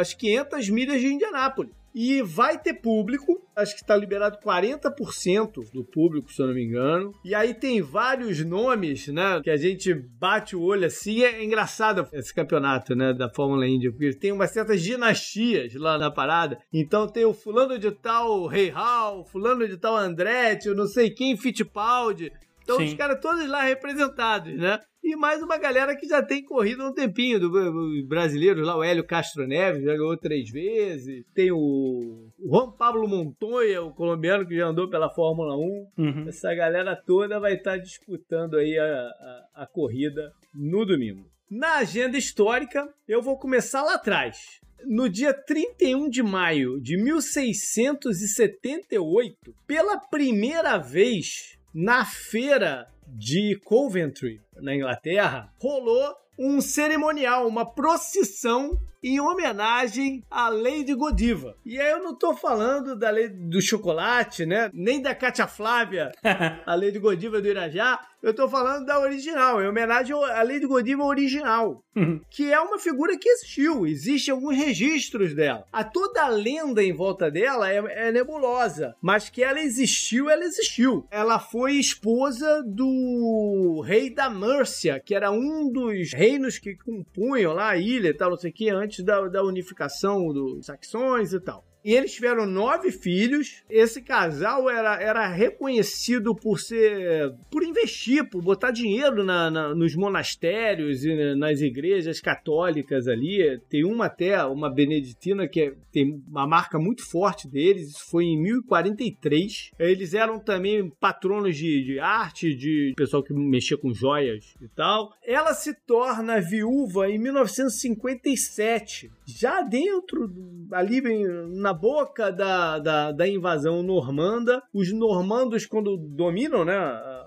[0.00, 1.72] as 500 milhas de Indianápolis.
[1.94, 6.64] E vai ter público, acho que está liberado 40% do público, se eu não me
[6.64, 7.12] engano.
[7.24, 11.22] E aí tem vários nomes, né, que a gente bate o olho assim.
[11.22, 16.10] É engraçado esse campeonato, né, da Fórmula Indy, porque tem umas certas dinastias lá na
[16.10, 16.58] parada.
[16.72, 21.10] Então tem o fulano de tal Rei Hall, fulano de tal Andretti, eu não sei
[21.10, 22.32] quem, Fittipaldi.
[22.62, 22.84] Então Sim.
[22.84, 24.78] os caras todos lá representados, né?
[25.02, 28.76] E mais uma galera que já tem corrido há um tempinho, do, os brasileiros lá,
[28.76, 31.24] o Hélio Castro Neves, já ganhou três vezes.
[31.34, 35.88] Tem o, o Juan Pablo Montoya, o colombiano que já andou pela Fórmula 1.
[35.96, 36.28] Uhum.
[36.28, 41.24] Essa galera toda vai estar disputando aí a, a, a corrida no domingo.
[41.50, 44.60] Na agenda histórica, eu vou começar lá atrás.
[44.86, 54.74] No dia 31 de maio de 1678, pela primeira vez na feira de Coventry, na
[54.74, 61.56] Inglaterra, rolou um cerimonial, uma procissão em homenagem à Lady Godiva.
[61.64, 64.70] E aí eu não tô falando da lei do chocolate, né?
[64.72, 66.12] Nem da Cátia Flávia,
[66.66, 68.00] a Lady Godiva do Irajá.
[68.22, 71.82] Eu tô falando da original, em homenagem à Lady Godiva original,
[72.28, 75.64] que é uma figura que existiu, existem alguns registros dela.
[75.72, 80.44] A toda a lenda em volta dela é, é nebulosa, mas que ela existiu, ela
[80.44, 81.06] existiu.
[81.10, 87.70] Ela foi esposa do rei da Mercia, que era um dos reinos que compunham lá
[87.70, 91.40] a ilha e tal, não sei o que, antes da, da unificação dos saxões e
[91.40, 91.69] tal.
[91.84, 93.62] E eles tiveram nove filhos.
[93.68, 97.34] Esse casal era, era reconhecido por ser.
[97.50, 103.58] por investir, por botar dinheiro na, na, nos monastérios e nas igrejas católicas ali.
[103.68, 107.90] Tem uma até, uma beneditina, que é, tem uma marca muito forte deles.
[107.90, 109.70] Isso foi em 1043.
[109.78, 115.12] Eles eram também patronos de, de arte, de pessoal que mexia com joias e tal.
[115.24, 119.10] Ela se torna viúva em 1957.
[119.38, 120.30] Já dentro,
[120.72, 121.00] ali
[121.48, 124.62] na boca da, da, da, invasão normanda.
[124.72, 126.78] Os normandos, quando dominam né,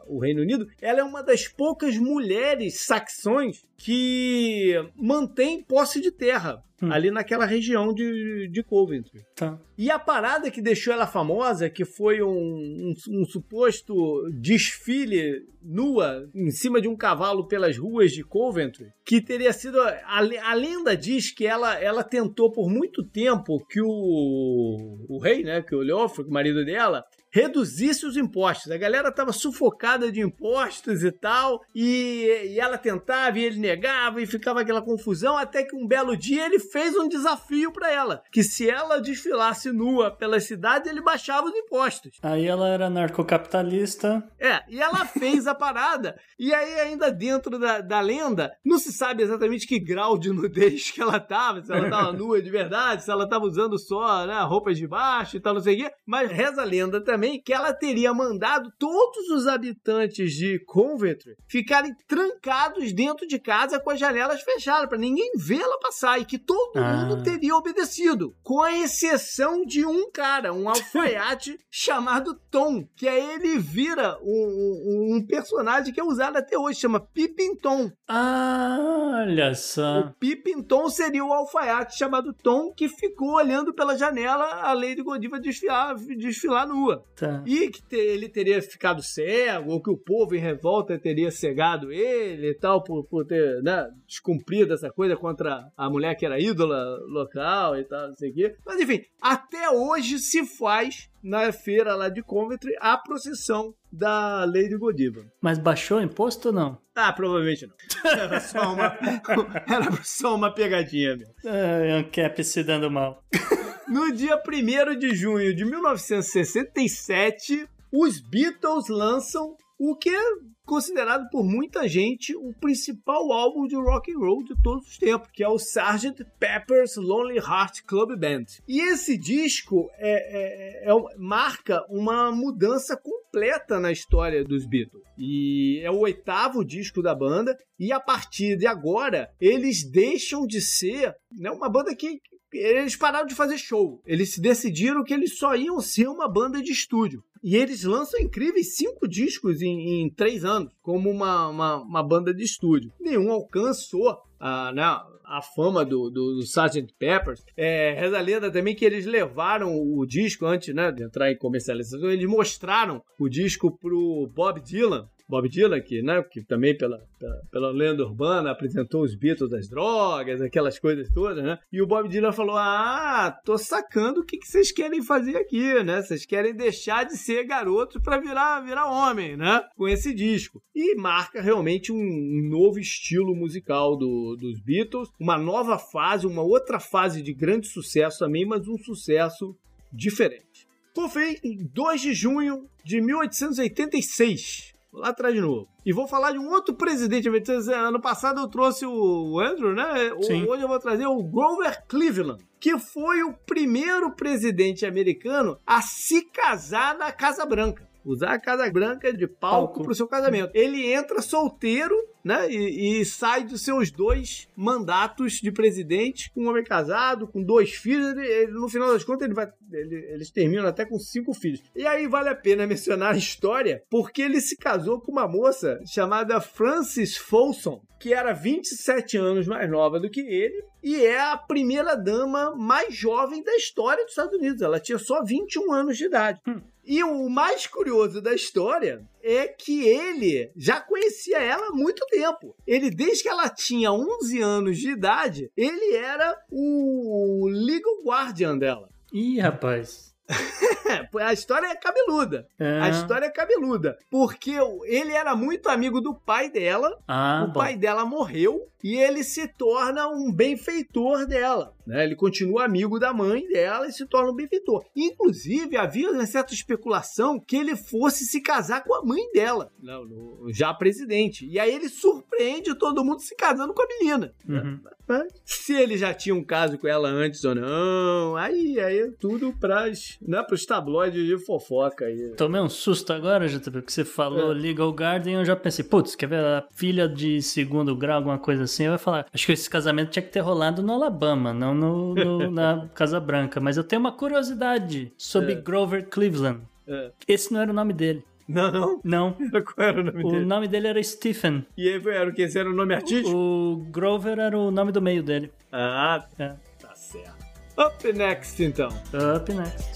[0.07, 6.63] o Reino Unido, ela é uma das poucas mulheres saxões que mantém posse de terra.
[6.83, 6.91] Hum.
[6.91, 9.21] Ali naquela região de, de Coventry.
[9.35, 9.57] Tá.
[9.77, 13.93] E a parada que deixou ela famosa, que foi um, um, um, suposto
[14.33, 19.79] desfile nua em cima de um cavalo pelas ruas de Coventry, que teria sido.
[19.79, 25.41] A, a lenda diz que ela, ela tentou por muito tempo que o, o rei,
[25.41, 27.03] né, que o Leofric, o marido dela,
[27.33, 28.71] reduzisse os impostos.
[28.71, 34.21] A galera estava sufocada de impostos e tal, e, e, ela tentava e ele negava
[34.21, 38.21] e ficava aquela confusão, até que um belo dia ele fez um desafio para ela,
[38.31, 42.19] que se ela desfilasse nua pela cidade, ele baixava os impostos.
[42.21, 44.23] Aí ela era narcocapitalista.
[44.39, 48.93] É, e ela fez a parada, e aí ainda dentro da, da lenda, não se
[48.93, 53.03] sabe exatamente que grau de nudez que ela tava, se ela tava nua de verdade,
[53.03, 55.91] se ela tava usando só né, roupas de baixo e tal, não sei o quê,
[56.05, 61.35] mas reza a lenda também também que ela teria mandado todos os habitantes de Coventry
[61.47, 66.37] ficarem trancados dentro de casa com as janelas fechadas, para ninguém vê-la passar e que
[66.37, 67.05] todo ah.
[67.05, 73.35] mundo teria obedecido, com a exceção de um cara, um alfaiate chamado Tom, que aí
[73.35, 77.89] ele vira um, um, um, personagem que é usado até hoje, chama Pippin Tom.
[78.07, 78.77] Ah,
[79.21, 80.01] olha só.
[80.01, 85.01] O Pippin Tom seria o alfaiate chamado Tom que ficou olhando pela janela a Lady
[85.01, 87.03] Godiva desfilar, desfilar nua.
[87.15, 87.43] Tá.
[87.45, 91.91] E que te, ele teria ficado cego, ou que o povo em revolta teria cegado
[91.91, 96.39] ele e tal, por, por ter né, descumprido essa coisa contra a mulher que era
[96.39, 98.55] ídola local e tal, não sei o quê.
[98.65, 104.75] Mas enfim, até hoje se faz na feira lá de Coventry a procissão da Lady
[104.75, 105.23] Godiva.
[105.39, 106.77] Mas baixou o imposto ou não?
[106.95, 108.11] Ah, provavelmente não.
[108.11, 108.97] Era só uma,
[109.67, 111.33] era só uma pegadinha mesmo.
[111.45, 113.23] É, um cap se dando mal.
[113.87, 120.21] No dia 1 de junho de 1967, os Beatles lançam o que é
[120.65, 125.29] considerado por muita gente o principal álbum de rock and roll de todos os tempos,
[125.33, 126.25] que é o Sgt.
[126.39, 128.45] Pepper's Lonely Heart Club Band.
[128.67, 135.03] E esse disco é, é, é, marca uma mudança completa na história dos Beatles.
[135.17, 140.61] E é o oitavo disco da banda, e a partir de agora eles deixam de
[140.61, 142.21] ser né, uma banda que
[142.57, 144.01] eles pararam de fazer show.
[144.05, 147.23] Eles decidiram que eles só iam ser uma banda de estúdio.
[147.43, 152.33] E eles lançam incríveis cinco discos em, em três anos, como uma, uma, uma, banda
[152.33, 152.91] de estúdio.
[153.01, 154.81] Nenhum alcançou a, né,
[155.25, 156.93] a fama do, do, do Sgt.
[156.97, 157.43] Peppers.
[157.57, 161.37] É, reza a lenda também que eles levaram o disco antes né, de entrar em
[161.37, 162.09] comercialização.
[162.09, 167.41] Eles mostraram o disco pro Bob Dylan Bob Dylan, que, né, que também pela, pela,
[167.51, 171.57] pela, lenda urbana apresentou os Beatles das drogas, aquelas coisas todas, né?
[171.71, 175.81] E o Bob Dylan falou: Ah, tô sacando o que, que vocês querem fazer aqui,
[175.83, 176.01] né?
[176.01, 179.63] Vocês querem deixar de ser garotos para virar, virar homem, né?
[179.77, 180.61] Com esse disco.
[180.75, 186.79] E marca realmente um, novo estilo musical do, dos Beatles, uma nova fase, uma outra
[186.79, 189.55] fase de grande sucesso também, mas um sucesso
[189.91, 190.67] diferente.
[191.09, 195.67] Fim, em 2 de junho de 1886, lá atrás de novo.
[195.85, 197.27] E vou falar de um outro presidente.
[197.73, 200.11] Ano passado eu trouxe o Andrew, né?
[200.21, 200.45] Sim.
[200.47, 206.21] Hoje eu vou trazer o Grover Cleveland, que foi o primeiro presidente americano a se
[206.25, 210.51] casar na Casa Branca usar a Casa Branca de palco, para o seu casamento.
[210.53, 212.49] Ele entra solteiro, né?
[212.49, 217.73] E, e, sai dos seus dois mandatos de presidente, com um homem casado, com dois
[217.73, 218.07] filhos.
[218.09, 221.61] Ele, ele, no final das contas, ele vai, ele, eles terminam até com cinco filhos.
[221.75, 225.79] E aí vale a pena mencionar a história, porque ele se casou com uma moça
[225.85, 231.37] chamada Frances Folsom, que era 27 anos mais nova do que ele, e é a
[231.37, 234.61] primeira dama mais jovem da história dos Estados Unidos.
[234.61, 236.39] Ela tinha só 21 anos de idade.
[236.47, 236.61] Hum.
[236.85, 242.55] E o mais curioso da história é que ele já conhecia ela há muito tempo.
[242.67, 248.89] Ele, desde que ela tinha 11 anos de idade, ele era o legal guardian dela.
[249.13, 250.13] Ih, rapaz.
[251.21, 252.47] a história é cabeluda.
[252.59, 252.79] É.
[252.81, 253.97] A história é cabeluda.
[254.09, 254.55] Porque
[254.85, 256.97] ele era muito amigo do pai dela.
[257.07, 257.59] Ah, o bom.
[257.59, 261.73] pai dela morreu e ele se torna um benfeitor dela.
[261.85, 262.03] Né?
[262.05, 264.83] Ele continua amigo da mãe dela e se torna um benfeitor.
[264.95, 270.05] Inclusive, havia uma certa especulação que ele fosse se casar com a mãe dela, não,
[270.05, 271.45] no- já presidente.
[271.45, 274.33] E aí ele surpreende todo mundo se casando com a menina.
[274.47, 274.79] Uhum.
[275.05, 279.11] Mas Se ele já tinha um caso com ela antes ou não, aí, aí é
[279.19, 282.33] tudo pras, né, pros tabloides de fofoca aí.
[282.37, 284.55] Tomei um susto agora, JP, porque você falou É.
[284.55, 288.63] Legal Garden, eu já pensei, putz, quer ver a filha de segundo grau, alguma coisa
[288.63, 288.85] assim?
[288.85, 292.13] Eu ia falar, acho que esse casamento tinha que ter rolado no Alabama, não no,
[292.15, 293.59] no- na Casa Branca.
[293.59, 295.55] Mas eu tenho uma curiosidade sobre É.
[295.55, 296.61] Grover Cleveland.
[296.87, 297.11] É.
[297.27, 298.23] Esse não era o nome dele.
[298.47, 298.99] Não, não?
[299.03, 299.33] Não.
[299.63, 300.45] Qual era o nome O dele?
[300.45, 301.65] nome dele era Stephen.
[301.77, 302.41] E aí era o que?
[302.41, 303.35] Esse era o nome artístico?
[303.35, 305.51] O Grover era o nome do meio dele.
[305.71, 306.53] Ah, É.
[306.79, 307.43] tá certo.
[307.77, 308.89] Up next, então.
[308.89, 309.93] Up next.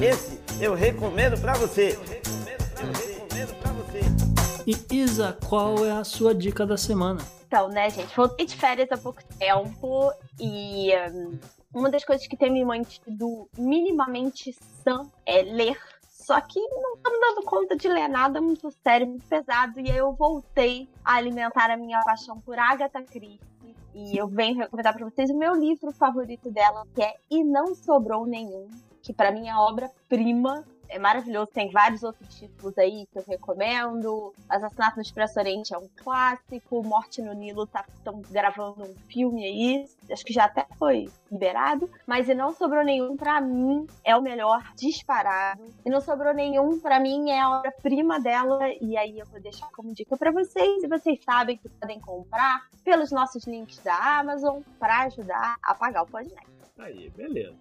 [0.00, 1.96] Esse eu recomendo pra você.
[1.96, 3.07] Eu recomendo pra você.
[4.68, 7.22] E Isa, qual é a sua dica da semana?
[7.46, 11.38] Então, né, gente, voltei de férias há pouco tempo e hum,
[11.74, 14.54] uma das coisas que tem me mantido minimamente
[14.84, 15.80] sã é ler.
[16.10, 19.80] Só que não me dando conta de ler nada muito sério, muito pesado.
[19.80, 23.40] E aí eu voltei a alimentar a minha paixão por Agatha Christie.
[23.94, 27.74] E eu venho recomendar pra vocês o meu livro favorito dela, que é E Não
[27.74, 28.68] Sobrou Nenhum,
[29.00, 30.62] que pra mim é obra-prima.
[30.90, 34.32] É maravilhoso, tem vários outros títulos aí que eu recomendo.
[34.48, 36.82] Assassinato no Expresso Oriente é um clássico.
[36.82, 39.88] Morte no Nilo tá tão gravando um filme aí.
[40.10, 41.90] Acho que já até foi liberado.
[42.06, 45.62] Mas E Não Sobrou Nenhum, pra mim, é o melhor disparado.
[45.84, 48.58] E Não Sobrou Nenhum, pra mim, é a obra-prima dela.
[48.80, 50.82] E aí eu vou deixar como dica pra vocês.
[50.82, 56.02] E vocês sabem que podem comprar pelos nossos links da Amazon pra ajudar a pagar
[56.02, 56.48] o podcast.
[56.78, 57.56] Aí, beleza.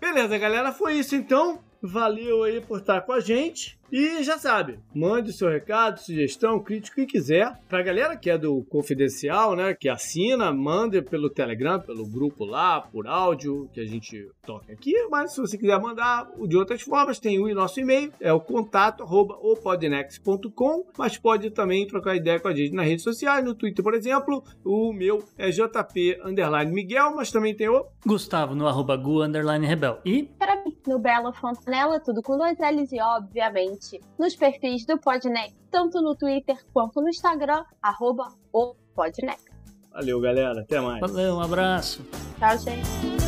[0.00, 1.58] Beleza, galera, foi isso então.
[1.86, 3.78] Valeu aí por estar com a gente.
[3.92, 7.60] E já sabe, mande seu recado, sugestão, crítico, o que quiser.
[7.68, 12.80] Pra galera que é do Confidencial, né, que assina, mande pelo Telegram, pelo grupo lá,
[12.80, 14.94] por áudio, que a gente toca aqui.
[15.08, 19.04] Mas se você quiser mandar de outras formas, tem o nosso e-mail, é o contato
[19.04, 23.84] arroba opodnex.com, mas pode também trocar ideia com a gente nas redes sociais, no Twitter,
[23.84, 24.42] por exemplo.
[24.64, 29.64] O meu é JP underline Miguel, mas também tem o Gustavo no arroba gu underline
[29.64, 30.00] rebel.
[30.04, 31.32] E Para mim, no Bela
[32.04, 37.08] Tudo com dois L's e, obviamente, nos perfis do Podnext, tanto no Twitter quanto no
[37.08, 39.48] Instagram, arroba o Podnext.
[39.92, 40.60] Valeu, galera.
[40.60, 41.00] Até mais.
[41.00, 42.04] valeu, um abraço.
[42.38, 43.24] Tchau, gente.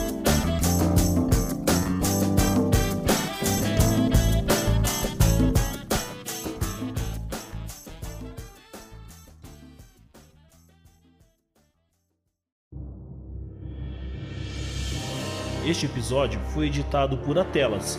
[15.67, 17.99] Este episódio foi editado por Atelas,